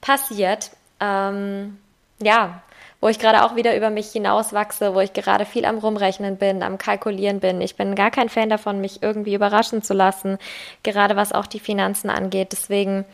passiert. 0.00 0.70
Ähm, 1.00 1.78
ja, 2.20 2.62
wo 3.00 3.08
ich 3.08 3.18
gerade 3.18 3.44
auch 3.44 3.56
wieder 3.56 3.76
über 3.76 3.90
mich 3.90 4.08
hinauswachse, 4.08 4.94
wo 4.94 5.00
ich 5.00 5.12
gerade 5.12 5.44
viel 5.44 5.66
am 5.66 5.78
Rumrechnen 5.78 6.36
bin, 6.38 6.62
am 6.62 6.78
Kalkulieren 6.78 7.40
bin. 7.40 7.60
Ich 7.60 7.76
bin 7.76 7.94
gar 7.94 8.10
kein 8.10 8.28
Fan 8.28 8.48
davon, 8.48 8.80
mich 8.80 9.02
irgendwie 9.02 9.34
überraschen 9.34 9.82
zu 9.82 9.94
lassen, 9.94 10.38
gerade 10.82 11.14
was 11.14 11.32
auch 11.32 11.46
die 11.46 11.60
Finanzen 11.60 12.08
angeht. 12.08 12.52
Deswegen 12.52 13.04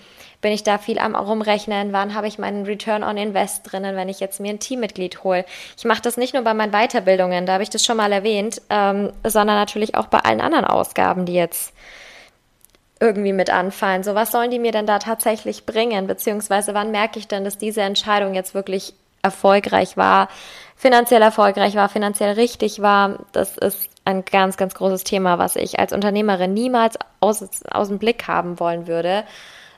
bin 0.41 0.53
ich 0.53 0.63
da 0.63 0.79
viel 0.79 0.99
am 0.99 1.15
Rumrechnen, 1.15 1.93
wann 1.93 2.15
habe 2.15 2.27
ich 2.27 2.39
meinen 2.39 2.65
Return 2.65 3.05
on 3.05 3.17
Invest 3.17 3.71
drinnen, 3.71 3.97
wenn 3.97 4.09
ich 4.09 4.21
jetzt 4.21 4.41
mir 4.41 4.51
ein 4.51 4.59
Teammitglied 4.59 5.25
hole. 5.25 5.45
Ich 5.77 5.85
mache 5.85 6.03
das 6.03 6.17
nicht 6.17 6.35
nur 6.35 6.43
bei 6.43 6.55
meinen 6.55 6.73
Weiterbildungen, 6.73 7.47
da 7.47 7.55
habe 7.55 7.63
ich 7.63 7.71
das 7.71 7.85
schon 7.85 7.97
mal 7.97 8.13
erwähnt, 8.13 8.61
ähm, 8.69 9.13
sondern 9.25 9.57
natürlich 9.57 9.95
auch 9.95 10.07
bei 10.07 10.19
allen 10.19 10.41
anderen 10.41 10.65
Ausgaben, 10.65 11.27
die 11.27 11.35
jetzt 11.35 11.73
irgendwie 13.03 13.33
mit 13.33 13.51
anfallen. 13.51 14.03
So, 14.03 14.15
was 14.15 14.31
sollen 14.31 14.51
die 14.51 14.59
mir 14.59 14.73
denn 14.73 14.87
da 14.87 14.99
tatsächlich 14.99 15.67
bringen? 15.67 16.07
Beziehungsweise 16.07 16.73
wann 16.75 16.91
merke 16.91 17.19
ich 17.19 17.29
denn, 17.29 17.45
dass 17.45 17.59
diese 17.59 17.83
Entscheidung 17.83 18.35
jetzt 18.35 18.55
wirklich 18.55 18.95
erfolgreich 19.23 19.97
war, 19.97 20.29
finanziell 20.77 21.23
erfolgreich 21.23 21.75
war, 21.75 21.89
finanziell 21.89 22.33
richtig 22.33 22.81
war? 22.81 23.19
Das 23.33 23.59
ist 23.59 23.89
ein 24.05 24.25
ganz, 24.25 24.57
ganz 24.57 24.75
großes 24.75 25.05
Thema, 25.05 25.39
was 25.39 25.57
ich 25.57 25.79
als 25.79 25.93
Unternehmerin 25.93 26.55
niemals 26.55 26.99
aus, 27.21 27.45
aus 27.71 27.89
dem 27.89 27.99
Blick 27.99 28.27
haben 28.27 28.59
wollen 28.59 28.87
würde 28.87 29.25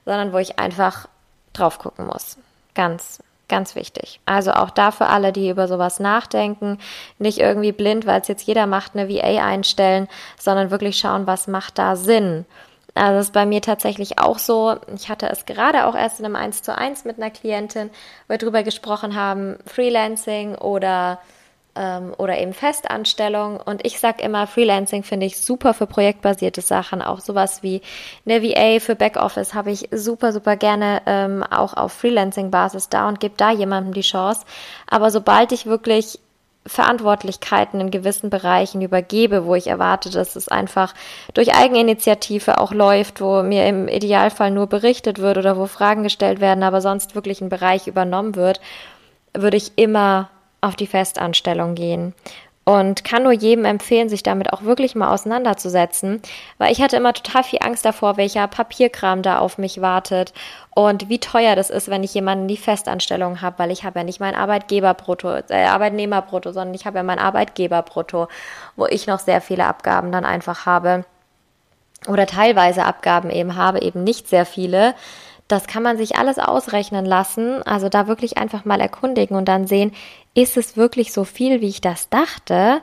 sondern 0.05 0.33
wo 0.33 0.39
ich 0.39 0.59
einfach 0.59 1.09
drauf 1.53 1.79
gucken 1.79 2.07
muss. 2.07 2.37
Ganz, 2.75 3.23
ganz 3.49 3.75
wichtig. 3.75 4.21
Also 4.27 4.53
auch 4.53 4.71
da 4.71 4.91
für 4.91 5.07
alle, 5.07 5.33
die 5.33 5.49
über 5.49 5.69
sowas 5.69 6.01
nachdenken, 6.01 6.79
nicht 7.19 7.39
irgendwie 7.39 7.73
blind, 7.73 8.07
weil 8.07 8.21
es 8.21 8.29
jetzt 8.29 8.47
jeder 8.47 8.67
macht, 8.67 8.95
eine 8.95 9.09
VA 9.09 9.45
einstellen, 9.45 10.09
sondern 10.39 10.71
wirklich 10.71 10.99
schauen, 10.99 11.27
was 11.27 11.47
macht 11.47 11.79
da 11.79 11.97
Sinn. 11.97 12.45
Also 12.95 13.19
das 13.19 13.27
ist 13.27 13.33
bei 13.33 13.47
mir 13.47 13.61
tatsächlich 13.61 14.19
auch 14.19 14.39
so. 14.39 14.77
Ich 14.95 15.09
hatte 15.09 15.29
es 15.29 15.47
gerade 15.47 15.87
auch 15.87 15.97
erst 15.97 16.21
in 16.21 16.27
einem 16.27 16.37
1 16.37 16.63
zu 16.63 16.77
1 16.77 17.05
mit 17.05 17.19
einer 17.19 17.31
Klientin, 17.31 17.91
wo 18.29 18.35
wir 18.35 18.39
drüber 18.39 18.63
gesprochen 18.63 19.17
haben, 19.17 19.59
Freelancing 19.67 20.55
oder 20.55 21.19
ähm, 21.77 22.15
oder 22.19 22.39
eben 22.39 22.53
Festanstellung. 22.53 23.59
Und 23.61 23.85
ich 23.85 23.99
sage 23.99 24.23
immer, 24.23 24.47
Freelancing 24.47 25.03
finde 25.03 25.27
ich 25.27 25.41
super 25.41 25.75
für 25.75 25.87
projektbasierte 25.87 26.61
Sachen. 26.61 27.03
Auch 27.03 27.21
sowas 27.21 27.63
wie 27.63 27.83
eine 28.27 28.43
VA 28.43 28.81
für 28.81 28.95
Backoffice 28.95 29.55
habe 29.55 29.71
ich 29.71 29.89
super, 29.91 30.33
super 30.33 30.57
gerne 30.57 31.03
ähm, 31.07 31.43
auch 31.43 31.75
auf 31.75 31.93
Freelancing-Basis 31.93 32.89
da 32.89 33.09
und 33.09 33.21
gebe 33.21 33.35
da 33.37 33.51
jemandem 33.51 33.95
die 33.95 34.03
Chance. 34.03 34.45
Aber 34.89 35.11
sobald 35.11 35.53
ich 35.53 35.67
wirklich 35.67 36.21
Verantwortlichkeiten 36.67 37.81
in 37.81 37.91
gewissen 37.91 38.31
Bereichen 38.31 38.81
übergebe, 38.81 39.45
wo 39.45 39.55
ich 39.55 39.67
erwarte, 39.67 40.11
dass 40.11 40.35
es 40.35 40.49
einfach 40.49 40.95
durch 41.35 41.55
Eigeninitiative 41.55 42.59
auch 42.59 42.73
läuft, 42.73 43.21
wo 43.21 43.43
mir 43.43 43.67
im 43.67 43.87
Idealfall 43.87 44.51
nur 44.51 44.67
berichtet 44.67 45.19
wird 45.19 45.37
oder 45.37 45.59
wo 45.59 45.67
Fragen 45.67 46.03
gestellt 46.03 46.41
werden, 46.41 46.63
aber 46.63 46.81
sonst 46.81 47.15
wirklich 47.15 47.41
ein 47.41 47.51
Bereich 47.51 47.87
übernommen 47.87 48.35
wird, 48.35 48.61
würde 49.35 49.57
ich 49.57 49.73
immer 49.77 50.31
auf 50.63 50.77
die 50.77 50.87
Festanstellung 50.87 51.75
gehen. 51.75 52.15
Und 52.67 53.05
kann 53.05 53.25
nur 53.25 53.33
jedem 53.33 53.67
empfehlen, 53.67 54.09
sich 54.09 54.23
damit 54.23 54.51
auch 54.53 54.63
wirklich 54.63 54.95
mal 54.95 55.13
auseinanderzusetzen, 55.13 56.23
weil 56.57 56.73
ich 56.73 56.81
hatte 56.81 56.97
immer 56.97 57.13
total 57.13 57.43
viel 57.43 57.59
Angst 57.63 57.85
davor, 57.85 58.17
welcher 58.17 58.49
Papierkram 58.49 59.21
da 59.21 59.39
auf 59.39 59.59
mich 59.59 59.83
wartet 59.83 60.33
und 60.75 61.11
wie 61.11 61.19
teuer 61.19 61.57
das 61.57 61.69
ist, 61.69 61.91
wenn 61.91 62.03
ich 62.03 62.15
jemanden 62.15 62.49
die 62.49 62.57
Festanstellung 62.57 63.43
habe, 63.43 63.59
weil 63.59 63.71
ich 63.71 63.85
habe 63.85 63.99
ja 63.99 64.05
nicht 64.05 64.19
mein 64.19 64.35
Arbeitgeberbrutto, 64.35 65.37
äh, 65.51 65.65
Arbeitnehmerbrutto, 65.67 66.53
sondern 66.53 66.75
ich 66.75 66.87
habe 66.87 66.97
ja 66.97 67.03
mein 67.03 67.19
Arbeitgeberbrutto, 67.19 68.29
wo 68.77 68.87
ich 68.87 69.07
noch 69.07 69.19
sehr 69.19 69.43
viele 69.43 69.67
Abgaben 69.67 70.11
dann 70.11 70.25
einfach 70.25 70.65
habe 70.65 71.05
oder 72.09 72.27
teilweise 72.27 72.85
Abgaben 72.85 73.31
eben 73.31 73.57
habe, 73.57 73.83
eben 73.83 74.05
nicht 74.05 74.29
sehr 74.29 74.47
viele. 74.47 74.95
Das 75.49 75.67
kann 75.67 75.83
man 75.83 75.99
sich 75.99 76.17
alles 76.17 76.39
ausrechnen 76.39 77.05
lassen, 77.05 77.63
also 77.65 77.89
da 77.91 78.07
wirklich 78.07 78.39
einfach 78.39 78.65
mal 78.65 78.81
erkundigen 78.81 79.37
und 79.37 79.47
dann 79.47 79.67
sehen, 79.67 79.93
ist 80.35 80.57
es 80.57 80.77
wirklich 80.77 81.13
so 81.13 81.25
viel, 81.25 81.61
wie 81.61 81.69
ich 81.69 81.81
das 81.81 82.09
dachte? 82.09 82.83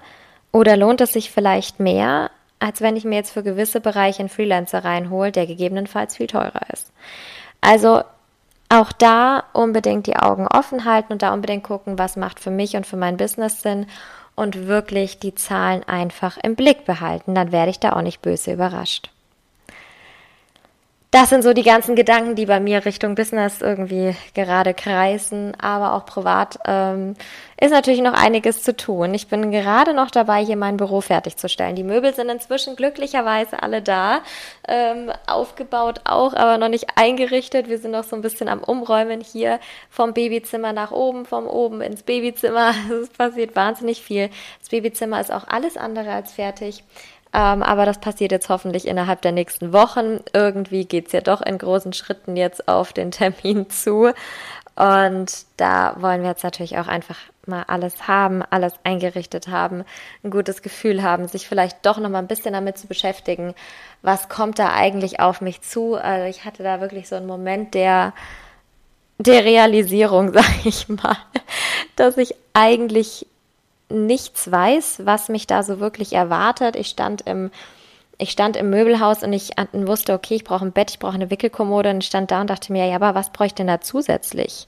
Oder 0.51 0.77
lohnt 0.77 1.01
es 1.01 1.13
sich 1.13 1.31
vielleicht 1.31 1.79
mehr, 1.79 2.31
als 2.59 2.81
wenn 2.81 2.95
ich 2.95 3.05
mir 3.05 3.15
jetzt 3.15 3.31
für 3.31 3.43
gewisse 3.43 3.81
Bereiche 3.81 4.19
einen 4.19 4.29
Freelancer 4.29 4.83
reinhole, 4.83 5.31
der 5.31 5.45
gegebenenfalls 5.45 6.17
viel 6.17 6.27
teurer 6.27 6.61
ist? 6.71 6.91
Also 7.61 8.03
auch 8.69 8.91
da 8.93 9.43
unbedingt 9.53 10.07
die 10.07 10.15
Augen 10.15 10.47
offen 10.47 10.85
halten 10.85 11.13
und 11.13 11.21
da 11.21 11.33
unbedingt 11.33 11.63
gucken, 11.63 11.99
was 11.99 12.15
macht 12.15 12.39
für 12.39 12.51
mich 12.51 12.75
und 12.75 12.87
für 12.87 12.97
mein 12.97 13.17
Business 13.17 13.61
Sinn 13.61 13.85
und 14.35 14.67
wirklich 14.67 15.19
die 15.19 15.35
Zahlen 15.35 15.83
einfach 15.83 16.37
im 16.37 16.55
Blick 16.55 16.85
behalten. 16.85 17.35
Dann 17.35 17.51
werde 17.51 17.71
ich 17.71 17.79
da 17.79 17.93
auch 17.93 18.01
nicht 18.01 18.21
böse 18.21 18.53
überrascht 18.53 19.09
das 21.11 21.27
sind 21.27 21.43
so 21.43 21.51
die 21.51 21.63
ganzen 21.63 21.97
Gedanken, 21.97 22.35
die 22.35 22.45
bei 22.45 22.61
mir 22.61 22.85
Richtung 22.85 23.15
Business 23.15 23.61
irgendwie 23.61 24.15
gerade 24.33 24.73
kreisen, 24.73 25.51
aber 25.59 25.93
auch 25.93 26.05
privat 26.05 26.57
ähm, 26.65 27.17
ist 27.59 27.71
natürlich 27.71 28.01
noch 28.01 28.13
einiges 28.13 28.63
zu 28.63 28.73
tun. 28.77 29.13
Ich 29.13 29.27
bin 29.27 29.51
gerade 29.51 29.93
noch 29.93 30.09
dabei, 30.09 30.41
hier 30.43 30.55
mein 30.55 30.77
Büro 30.77 31.01
fertigzustellen. 31.01 31.75
Die 31.75 31.83
Möbel 31.83 32.13
sind 32.15 32.29
inzwischen 32.29 32.77
glücklicherweise 32.77 33.61
alle 33.61 33.81
da, 33.81 34.21
ähm, 34.69 35.11
aufgebaut 35.27 35.99
auch, 36.05 36.33
aber 36.33 36.57
noch 36.57 36.69
nicht 36.69 36.87
eingerichtet. 36.95 37.67
Wir 37.67 37.77
sind 37.77 37.91
noch 37.91 38.05
so 38.05 38.15
ein 38.15 38.21
bisschen 38.21 38.47
am 38.47 38.63
Umräumen 38.63 39.19
hier 39.19 39.59
vom 39.89 40.13
Babyzimmer 40.13 40.71
nach 40.71 40.91
oben, 40.91 41.25
vom 41.25 41.45
oben 41.45 41.81
ins 41.81 42.03
Babyzimmer. 42.03 42.73
Es 43.01 43.09
passiert 43.09 43.55
wahnsinnig 43.55 44.01
viel. 44.01 44.29
Das 44.59 44.69
Babyzimmer 44.69 45.19
ist 45.19 45.31
auch 45.31 45.45
alles 45.47 45.75
andere 45.75 46.11
als 46.11 46.31
fertig. 46.31 46.83
Ähm, 47.33 47.63
aber 47.63 47.85
das 47.85 47.99
passiert 47.99 48.31
jetzt 48.31 48.49
hoffentlich 48.49 48.87
innerhalb 48.87 49.21
der 49.21 49.31
nächsten 49.31 49.71
Wochen. 49.71 50.19
Irgendwie 50.33 50.85
geht's 50.85 51.13
ja 51.13 51.21
doch 51.21 51.41
in 51.41 51.57
großen 51.57 51.93
Schritten 51.93 52.35
jetzt 52.35 52.67
auf 52.67 52.93
den 52.93 53.11
Termin 53.11 53.69
zu. 53.69 54.11
Und 54.75 55.45
da 55.57 55.95
wollen 55.99 56.21
wir 56.21 56.29
jetzt 56.29 56.43
natürlich 56.43 56.77
auch 56.77 56.87
einfach 56.87 57.17
mal 57.45 57.63
alles 57.67 58.07
haben, 58.07 58.41
alles 58.49 58.73
eingerichtet 58.83 59.47
haben, 59.47 59.83
ein 60.23 60.31
gutes 60.31 60.61
Gefühl 60.61 61.03
haben, 61.03 61.27
sich 61.27 61.47
vielleicht 61.47 61.85
doch 61.85 61.97
noch 61.97 62.09
mal 62.09 62.19
ein 62.19 62.27
bisschen 62.27 62.53
damit 62.53 62.77
zu 62.77 62.87
beschäftigen, 62.87 63.53
was 64.01 64.29
kommt 64.29 64.59
da 64.59 64.73
eigentlich 64.73 65.19
auf 65.19 65.41
mich 65.41 65.61
zu. 65.61 65.95
Also 65.95 66.27
ich 66.27 66.45
hatte 66.45 66.63
da 66.63 66.81
wirklich 66.81 67.09
so 67.09 67.15
einen 67.15 67.27
Moment 67.27 67.73
der, 67.73 68.13
der 69.17 69.43
Realisierung, 69.43 70.31
sag 70.33 70.65
ich 70.65 70.87
mal, 70.87 71.17
dass 71.95 72.17
ich 72.17 72.35
eigentlich 72.53 73.27
nichts 73.91 74.51
weiß, 74.51 75.01
was 75.05 75.29
mich 75.29 75.47
da 75.47 75.63
so 75.63 75.79
wirklich 75.79 76.13
erwartet. 76.13 76.75
Ich 76.75 76.87
stand 76.87 77.21
im 77.21 77.51
ich 78.17 78.29
stand 78.29 78.55
im 78.55 78.69
Möbelhaus 78.69 79.23
und 79.23 79.33
ich 79.33 79.49
wusste, 79.73 80.13
okay, 80.13 80.35
ich 80.35 80.43
brauche 80.43 80.63
ein 80.63 80.73
Bett, 80.73 80.91
ich 80.91 80.99
brauche 80.99 81.15
eine 81.15 81.31
Wickelkommode 81.31 81.89
und 81.89 82.03
ich 82.03 82.07
stand 82.07 82.29
da 82.29 82.41
und 82.41 82.51
dachte 82.51 82.71
mir, 82.71 82.85
ja, 82.85 82.95
aber 82.95 83.15
was 83.15 83.31
bräuchte 83.31 83.55
denn 83.57 83.67
da 83.67 83.81
zusätzlich? 83.81 84.67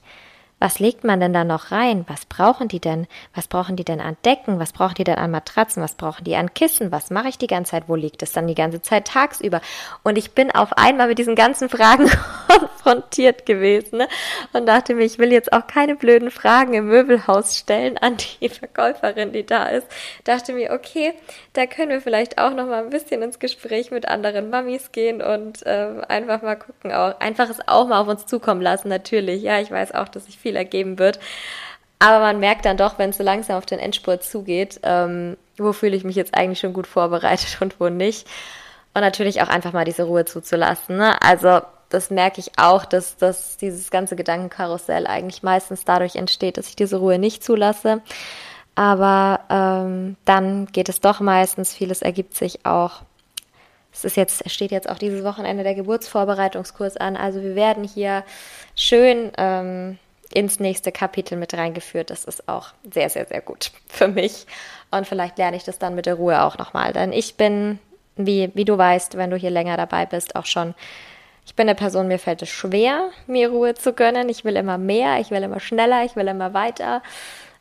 Was 0.60 0.78
legt 0.78 1.04
man 1.04 1.20
denn 1.20 1.32
da 1.32 1.44
noch 1.44 1.72
rein? 1.72 2.04
Was 2.08 2.24
brauchen 2.26 2.68
die 2.68 2.80
denn? 2.80 3.06
Was 3.34 3.48
brauchen 3.48 3.76
die 3.76 3.84
denn 3.84 4.00
an 4.00 4.16
Decken? 4.24 4.58
Was 4.58 4.72
brauchen 4.72 4.94
die 4.94 5.04
denn 5.04 5.18
an 5.18 5.30
Matratzen? 5.30 5.82
Was 5.82 5.94
brauchen 5.94 6.24
die 6.24 6.36
an 6.36 6.54
Kissen? 6.54 6.92
Was 6.92 7.10
mache 7.10 7.28
ich 7.28 7.38
die 7.38 7.48
ganze 7.48 7.72
Zeit? 7.72 7.84
Wo 7.88 7.96
liegt 7.96 8.22
es 8.22 8.32
dann 8.32 8.46
die 8.46 8.54
ganze 8.54 8.80
Zeit 8.80 9.06
tagsüber? 9.06 9.60
Und 10.04 10.16
ich 10.16 10.32
bin 10.32 10.50
auf 10.52 10.72
einmal 10.74 11.08
mit 11.08 11.18
diesen 11.18 11.34
ganzen 11.34 11.68
Fragen 11.68 12.08
konfrontiert 12.48 13.46
gewesen 13.46 13.98
ne? 13.98 14.08
und 14.52 14.66
dachte 14.66 14.94
mir, 14.94 15.04
ich 15.04 15.18
will 15.18 15.32
jetzt 15.32 15.52
auch 15.52 15.66
keine 15.66 15.96
blöden 15.96 16.30
Fragen 16.30 16.74
im 16.74 16.86
Möbelhaus 16.86 17.56
stellen 17.56 17.98
an 17.98 18.16
die 18.16 18.48
Verkäuferin, 18.48 19.32
die 19.32 19.44
da 19.44 19.66
ist. 19.66 19.86
Dachte 20.24 20.52
mir, 20.52 20.72
okay, 20.72 21.14
da 21.54 21.66
können 21.66 21.90
wir 21.90 22.00
vielleicht 22.00 22.38
auch 22.38 22.52
noch 22.52 22.66
mal 22.66 22.84
ein 22.84 22.90
bisschen 22.90 23.22
ins 23.22 23.38
Gespräch 23.38 23.90
mit 23.90 24.06
anderen 24.08 24.50
Mamis 24.50 24.92
gehen 24.92 25.20
und 25.22 25.64
äh, 25.66 26.02
einfach 26.08 26.42
mal 26.42 26.56
gucken, 26.56 26.92
auch 26.92 27.18
einfach 27.20 27.50
es 27.50 27.66
auch 27.66 27.86
mal 27.86 28.00
auf 28.00 28.08
uns 28.08 28.26
zukommen 28.26 28.60
lassen. 28.60 28.88
Natürlich, 28.88 29.42
ja, 29.42 29.60
ich 29.60 29.70
weiß 29.70 29.94
auch, 29.94 30.08
dass 30.08 30.26
sich 30.26 30.38
viel 30.44 30.56
ergeben 30.56 30.98
wird. 30.98 31.18
Aber 31.98 32.20
man 32.20 32.38
merkt 32.38 32.66
dann 32.66 32.76
doch, 32.76 32.98
wenn 32.98 33.10
es 33.10 33.16
so 33.16 33.24
langsam 33.24 33.56
auf 33.56 33.64
den 33.64 33.78
Endspurt 33.78 34.22
zugeht, 34.22 34.78
ähm, 34.82 35.38
wo 35.56 35.72
fühle 35.72 35.96
ich 35.96 36.04
mich 36.04 36.16
jetzt 36.16 36.34
eigentlich 36.34 36.58
schon 36.58 36.74
gut 36.74 36.86
vorbereitet 36.86 37.58
und 37.60 37.80
wo 37.80 37.88
nicht. 37.88 38.28
Und 38.92 39.00
natürlich 39.00 39.40
auch 39.40 39.48
einfach 39.48 39.72
mal 39.72 39.86
diese 39.86 40.04
Ruhe 40.04 40.26
zuzulassen. 40.26 40.98
Ne? 40.98 41.20
Also 41.22 41.62
das 41.88 42.10
merke 42.10 42.40
ich 42.40 42.52
auch, 42.58 42.84
dass, 42.84 43.16
dass 43.16 43.56
dieses 43.56 43.90
ganze 43.90 44.16
Gedankenkarussell 44.16 45.06
eigentlich 45.06 45.42
meistens 45.42 45.84
dadurch 45.84 46.16
entsteht, 46.16 46.58
dass 46.58 46.68
ich 46.68 46.76
diese 46.76 46.96
Ruhe 46.96 47.18
nicht 47.18 47.42
zulasse. 47.42 48.02
Aber 48.74 49.40
ähm, 49.48 50.16
dann 50.26 50.66
geht 50.66 50.88
es 50.88 51.00
doch 51.00 51.20
meistens, 51.20 51.72
vieles 51.72 52.02
ergibt 52.02 52.36
sich 52.36 52.66
auch. 52.66 53.02
Es 53.92 54.04
ist 54.04 54.16
jetzt, 54.16 54.50
steht 54.50 54.72
jetzt 54.72 54.90
auch 54.90 54.98
dieses 54.98 55.24
Wochenende 55.24 55.62
der 55.62 55.74
Geburtsvorbereitungskurs 55.74 56.96
an. 56.96 57.16
Also 57.16 57.40
wir 57.40 57.54
werden 57.54 57.84
hier 57.84 58.24
schön 58.74 59.30
ähm, 59.38 59.98
ins 60.34 60.58
nächste 60.60 60.92
Kapitel 60.92 61.38
mit 61.38 61.54
reingeführt. 61.54 62.10
Das 62.10 62.24
ist 62.24 62.48
auch 62.48 62.72
sehr, 62.92 63.08
sehr, 63.08 63.26
sehr 63.26 63.40
gut 63.40 63.70
für 63.88 64.08
mich. 64.08 64.46
Und 64.90 65.06
vielleicht 65.06 65.38
lerne 65.38 65.56
ich 65.56 65.64
das 65.64 65.78
dann 65.78 65.94
mit 65.94 66.06
der 66.06 66.14
Ruhe 66.14 66.42
auch 66.42 66.58
nochmal. 66.58 66.92
Denn 66.92 67.12
ich 67.12 67.36
bin, 67.36 67.78
wie, 68.16 68.50
wie 68.54 68.64
du 68.64 68.76
weißt, 68.76 69.16
wenn 69.16 69.30
du 69.30 69.36
hier 69.36 69.50
länger 69.50 69.76
dabei 69.76 70.06
bist, 70.06 70.36
auch 70.36 70.46
schon, 70.46 70.74
ich 71.46 71.54
bin 71.54 71.68
eine 71.68 71.76
Person, 71.76 72.08
mir 72.08 72.18
fällt 72.18 72.42
es 72.42 72.48
schwer, 72.48 73.10
mir 73.26 73.50
Ruhe 73.50 73.74
zu 73.74 73.92
gönnen. 73.92 74.28
Ich 74.28 74.44
will 74.44 74.56
immer 74.56 74.78
mehr, 74.78 75.20
ich 75.20 75.30
will 75.30 75.42
immer 75.42 75.60
schneller, 75.60 76.04
ich 76.04 76.16
will 76.16 76.26
immer 76.26 76.52
weiter. 76.52 77.02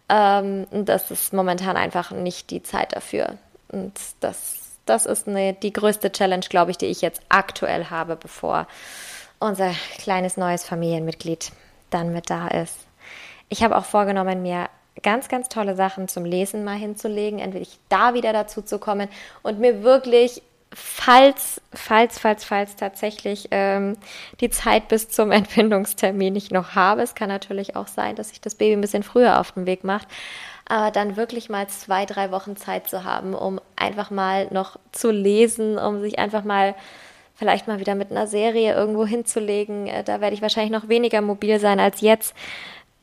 Ähm, 0.09 0.67
das 0.71 1.11
ist 1.11 1.33
momentan 1.33 1.77
einfach 1.77 2.11
nicht 2.11 2.49
die 2.49 2.63
Zeit 2.63 2.95
dafür. 2.95 3.37
Und 3.69 3.93
das, 4.19 4.79
das 4.85 5.05
ist 5.05 5.27
eine, 5.27 5.53
die 5.53 5.73
größte 5.73 6.11
Challenge, 6.11 6.45
glaube 6.49 6.71
ich, 6.71 6.77
die 6.77 6.87
ich 6.87 7.01
jetzt 7.01 7.21
aktuell 7.29 7.85
habe, 7.85 8.15
bevor 8.15 8.67
unser 9.39 9.71
kleines 9.97 10.37
neues 10.37 10.63
Familienmitglied 10.63 11.51
dann 11.93 12.13
mit 12.13 12.29
da 12.29 12.47
ist. 12.47 12.87
Ich 13.49 13.63
habe 13.63 13.77
auch 13.77 13.85
vorgenommen, 13.85 14.41
mir 14.41 14.69
ganz, 15.01 15.27
ganz 15.27 15.49
tolle 15.49 15.75
Sachen 15.75 16.07
zum 16.07 16.25
Lesen 16.25 16.63
mal 16.63 16.75
hinzulegen, 16.75 17.39
entweder 17.39 17.65
da 17.89 18.13
wieder 18.13 18.33
dazu 18.33 18.61
zu 18.61 18.79
kommen 18.79 19.09
und 19.41 19.59
mir 19.59 19.83
wirklich, 19.83 20.43
falls, 20.71 21.61
falls, 21.73 22.19
falls, 22.19 22.43
falls 22.43 22.75
tatsächlich 22.75 23.47
ähm, 23.51 23.97
die 24.39 24.49
Zeit 24.49 24.87
bis 24.87 25.09
zum 25.09 25.31
Entbindungstermin 25.31 26.35
ich 26.35 26.51
noch 26.51 26.75
habe, 26.75 27.01
es 27.01 27.15
kann 27.15 27.29
natürlich 27.29 27.75
auch 27.75 27.87
sein, 27.87 28.15
dass 28.15 28.29
sich 28.29 28.41
das 28.41 28.55
Baby 28.55 28.73
ein 28.73 28.81
bisschen 28.81 29.03
früher 29.03 29.39
auf 29.39 29.51
den 29.53 29.65
Weg 29.65 29.83
macht, 29.83 30.07
aber 30.65 30.91
dann 30.91 31.17
wirklich 31.17 31.49
mal 31.49 31.67
zwei, 31.67 32.05
drei 32.05 32.31
Wochen 32.31 32.55
Zeit 32.55 32.89
zu 32.89 33.03
haben, 33.03 33.33
um 33.33 33.59
einfach 33.75 34.11
mal 34.11 34.47
noch 34.51 34.77
zu 34.91 35.11
lesen, 35.11 35.77
um 35.77 36.01
sich 36.01 36.19
einfach 36.19 36.43
mal 36.43 36.75
vielleicht 37.35 37.67
mal 37.67 37.79
wieder 37.79 37.95
mit 37.95 38.11
einer 38.11 38.27
Serie 38.27 38.73
irgendwo 38.73 39.05
hinzulegen. 39.05 39.87
Äh, 39.87 40.03
da 40.03 40.21
werde 40.21 40.35
ich 40.35 40.41
wahrscheinlich 40.41 40.71
noch 40.71 40.89
weniger 40.89 41.21
mobil 41.21 41.59
sein 41.59 41.79
als 41.79 42.01
jetzt. 42.01 42.35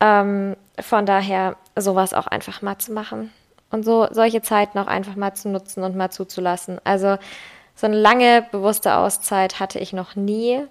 Ähm, 0.01 0.57
von 0.79 1.07
daher 1.07 1.57
sowas 1.77 2.15
auch 2.15 2.27
einfach 2.27 2.63
mal 2.63 2.79
zu 2.79 2.93
machen 2.93 3.33
und 3.71 3.85
so 3.85 4.09
solche 4.11 4.43
Zeiten 4.43 4.79
auch 4.79 4.87
einfach 4.87 5.17
mal 5.17 5.35
zu 5.35 5.49
nutzen 5.49 5.83
und 5.85 5.97
mal 5.97 6.11
zuzulassen. 6.11 6.81
Also 6.85 7.19
so 7.75 7.87
eine 7.87 7.97
lange 7.97 8.47
bewusste 8.51 8.95
Auszeit 8.97 9.61
hatte 9.61 9.79
ich 9.79 9.93
noch 9.93 10.17
nie, 10.17 10.63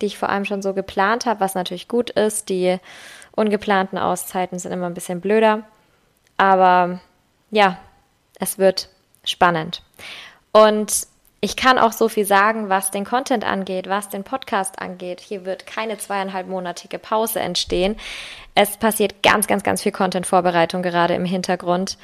die 0.00 0.06
ich 0.06 0.18
vor 0.18 0.28
allem 0.28 0.44
schon 0.44 0.62
so 0.62 0.72
geplant 0.72 1.26
habe, 1.26 1.40
was 1.40 1.54
natürlich 1.54 1.88
gut 1.88 2.10
ist. 2.10 2.48
Die 2.48 2.78
ungeplanten 3.32 3.98
Auszeiten 3.98 4.58
sind 4.58 4.72
immer 4.72 4.86
ein 4.86 4.94
bisschen 4.94 5.20
blöder, 5.20 5.64
aber 6.36 7.00
ja, 7.50 7.78
es 8.38 8.58
wird 8.58 8.88
spannend. 9.24 9.82
Und 10.52 11.06
ich 11.42 11.56
kann 11.56 11.78
auch 11.78 11.92
so 11.92 12.08
viel 12.08 12.26
sagen, 12.26 12.68
was 12.68 12.90
den 12.90 13.06
Content 13.06 13.44
angeht, 13.44 13.88
was 13.88 14.10
den 14.10 14.24
Podcast 14.24 14.80
angeht. 14.80 15.20
Hier 15.20 15.46
wird 15.46 15.66
keine 15.66 15.96
zweieinhalbmonatige 15.96 16.98
Pause 16.98 17.40
entstehen. 17.40 17.96
Es 18.54 18.76
passiert 18.76 19.22
ganz, 19.22 19.46
ganz, 19.46 19.62
ganz 19.62 19.82
viel 19.82 19.92
Content-Vorbereitung 19.92 20.82
gerade 20.82 21.14
im 21.14 21.24
Hintergrund, 21.24 21.96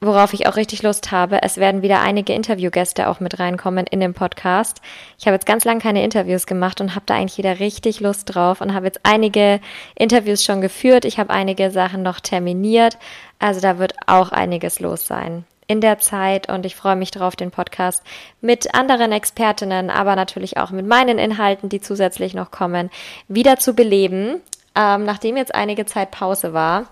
worauf 0.00 0.32
ich 0.32 0.48
auch 0.48 0.56
richtig 0.56 0.82
Lust 0.82 1.12
habe. 1.12 1.42
Es 1.42 1.58
werden 1.58 1.82
wieder 1.82 2.00
einige 2.00 2.32
Interviewgäste 2.34 3.08
auch 3.08 3.20
mit 3.20 3.38
reinkommen 3.38 3.86
in 3.86 4.00
den 4.00 4.14
Podcast. 4.14 4.80
Ich 5.16 5.26
habe 5.26 5.34
jetzt 5.36 5.46
ganz 5.46 5.64
lange 5.64 5.80
keine 5.80 6.02
Interviews 6.02 6.46
gemacht 6.46 6.80
und 6.80 6.96
habe 6.96 7.06
da 7.06 7.14
eigentlich 7.14 7.38
wieder 7.38 7.60
richtig 7.60 8.00
Lust 8.00 8.34
drauf 8.34 8.60
und 8.60 8.74
habe 8.74 8.86
jetzt 8.86 9.00
einige 9.04 9.60
Interviews 9.94 10.42
schon 10.42 10.60
geführt. 10.60 11.04
Ich 11.04 11.20
habe 11.20 11.32
einige 11.32 11.70
Sachen 11.70 12.02
noch 12.02 12.18
terminiert. 12.18 12.98
Also 13.38 13.60
da 13.60 13.78
wird 13.78 13.94
auch 14.08 14.32
einiges 14.32 14.80
los 14.80 15.06
sein 15.06 15.44
in 15.66 15.80
der 15.80 15.98
Zeit 15.98 16.48
und 16.48 16.66
ich 16.66 16.76
freue 16.76 16.96
mich 16.96 17.10
darauf, 17.10 17.36
den 17.36 17.50
Podcast 17.50 18.02
mit 18.40 18.74
anderen 18.74 19.12
Expertinnen, 19.12 19.90
aber 19.90 20.16
natürlich 20.16 20.56
auch 20.58 20.70
mit 20.70 20.86
meinen 20.86 21.18
Inhalten, 21.18 21.68
die 21.68 21.80
zusätzlich 21.80 22.34
noch 22.34 22.50
kommen, 22.50 22.90
wieder 23.28 23.58
zu 23.58 23.74
beleben, 23.74 24.40
ähm, 24.74 25.04
nachdem 25.04 25.36
jetzt 25.36 25.54
einige 25.54 25.86
Zeit 25.86 26.10
Pause 26.10 26.52
war. 26.52 26.86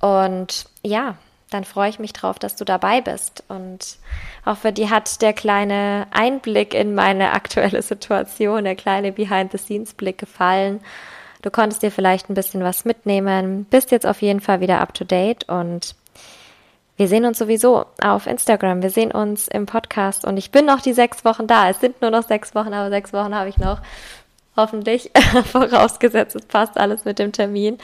Und 0.00 0.66
ja, 0.82 1.16
dann 1.50 1.64
freue 1.64 1.88
ich 1.88 1.98
mich 1.98 2.12
drauf, 2.12 2.38
dass 2.38 2.56
du 2.56 2.64
dabei 2.64 3.00
bist 3.00 3.44
und 3.48 3.96
hoffe, 4.44 4.72
dir 4.72 4.90
hat 4.90 5.22
der 5.22 5.32
kleine 5.32 6.06
Einblick 6.10 6.74
in 6.74 6.94
meine 6.94 7.32
aktuelle 7.32 7.82
Situation, 7.82 8.64
der 8.64 8.76
kleine 8.76 9.12
Behind-the-Scenes-Blick 9.12 10.18
gefallen. 10.18 10.80
Du 11.42 11.50
konntest 11.50 11.82
dir 11.82 11.90
vielleicht 11.90 12.28
ein 12.28 12.34
bisschen 12.34 12.64
was 12.64 12.84
mitnehmen, 12.84 13.66
bist 13.66 13.90
jetzt 13.90 14.06
auf 14.06 14.22
jeden 14.22 14.40
Fall 14.40 14.60
wieder 14.60 14.80
up 14.80 14.94
to 14.94 15.04
date 15.04 15.48
und 15.48 15.94
wir 16.96 17.08
sehen 17.08 17.24
uns 17.24 17.38
sowieso 17.38 17.86
auf 18.02 18.26
Instagram, 18.26 18.82
wir 18.82 18.90
sehen 18.90 19.10
uns 19.10 19.48
im 19.48 19.66
Podcast 19.66 20.24
und 20.24 20.36
ich 20.36 20.50
bin 20.52 20.66
noch 20.66 20.80
die 20.80 20.92
sechs 20.92 21.24
Wochen 21.24 21.46
da. 21.46 21.68
Es 21.68 21.80
sind 21.80 22.00
nur 22.00 22.10
noch 22.10 22.22
sechs 22.22 22.54
Wochen, 22.54 22.72
aber 22.72 22.90
sechs 22.90 23.12
Wochen 23.12 23.34
habe 23.34 23.48
ich 23.48 23.58
noch. 23.58 23.80
Hoffentlich, 24.56 25.10
vorausgesetzt, 25.52 26.36
es 26.36 26.46
passt 26.46 26.78
alles 26.78 27.04
mit 27.04 27.18
dem 27.18 27.32
Termin. 27.32 27.78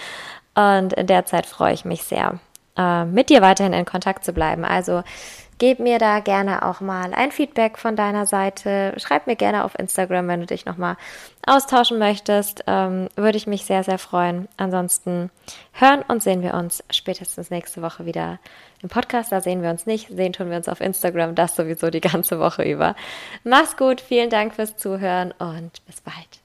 Und 0.54 0.92
in 0.92 1.06
der 1.08 1.26
Zeit 1.26 1.46
freue 1.46 1.74
ich 1.74 1.84
mich 1.84 2.04
sehr, 2.04 2.38
äh, 2.76 3.04
mit 3.04 3.30
dir 3.30 3.42
weiterhin 3.42 3.72
in 3.72 3.84
Kontakt 3.84 4.24
zu 4.24 4.32
bleiben. 4.32 4.64
Also 4.64 5.02
Gib 5.60 5.78
mir 5.78 5.98
da 5.98 6.20
gerne 6.20 6.64
auch 6.64 6.80
mal 6.80 7.12
ein 7.12 7.32
Feedback 7.32 7.76
von 7.76 7.94
deiner 7.94 8.24
Seite. 8.24 8.94
Schreib 8.96 9.26
mir 9.26 9.36
gerne 9.36 9.62
auf 9.62 9.78
Instagram, 9.78 10.26
wenn 10.26 10.40
du 10.40 10.46
dich 10.46 10.64
nochmal 10.64 10.96
austauschen 11.46 11.98
möchtest. 11.98 12.64
Ähm, 12.66 13.10
würde 13.14 13.36
ich 13.36 13.46
mich 13.46 13.66
sehr, 13.66 13.84
sehr 13.84 13.98
freuen. 13.98 14.48
Ansonsten 14.56 15.30
hören 15.72 16.02
und 16.08 16.22
sehen 16.22 16.40
wir 16.40 16.54
uns 16.54 16.82
spätestens 16.88 17.50
nächste 17.50 17.82
Woche 17.82 18.06
wieder 18.06 18.38
im 18.80 18.88
Podcast. 18.88 19.32
Da 19.32 19.42
sehen 19.42 19.62
wir 19.62 19.68
uns 19.68 19.84
nicht. 19.84 20.08
Sehen 20.08 20.32
tun 20.32 20.48
wir 20.48 20.56
uns 20.56 20.66
auf 20.66 20.80
Instagram. 20.80 21.34
Das 21.34 21.56
sowieso 21.56 21.90
die 21.90 22.00
ganze 22.00 22.40
Woche 22.40 22.62
über. 22.62 22.96
Mach's 23.44 23.76
gut. 23.76 24.00
Vielen 24.00 24.30
Dank 24.30 24.54
fürs 24.54 24.78
Zuhören 24.78 25.32
und 25.32 25.84
bis 25.84 26.00
bald. 26.00 26.39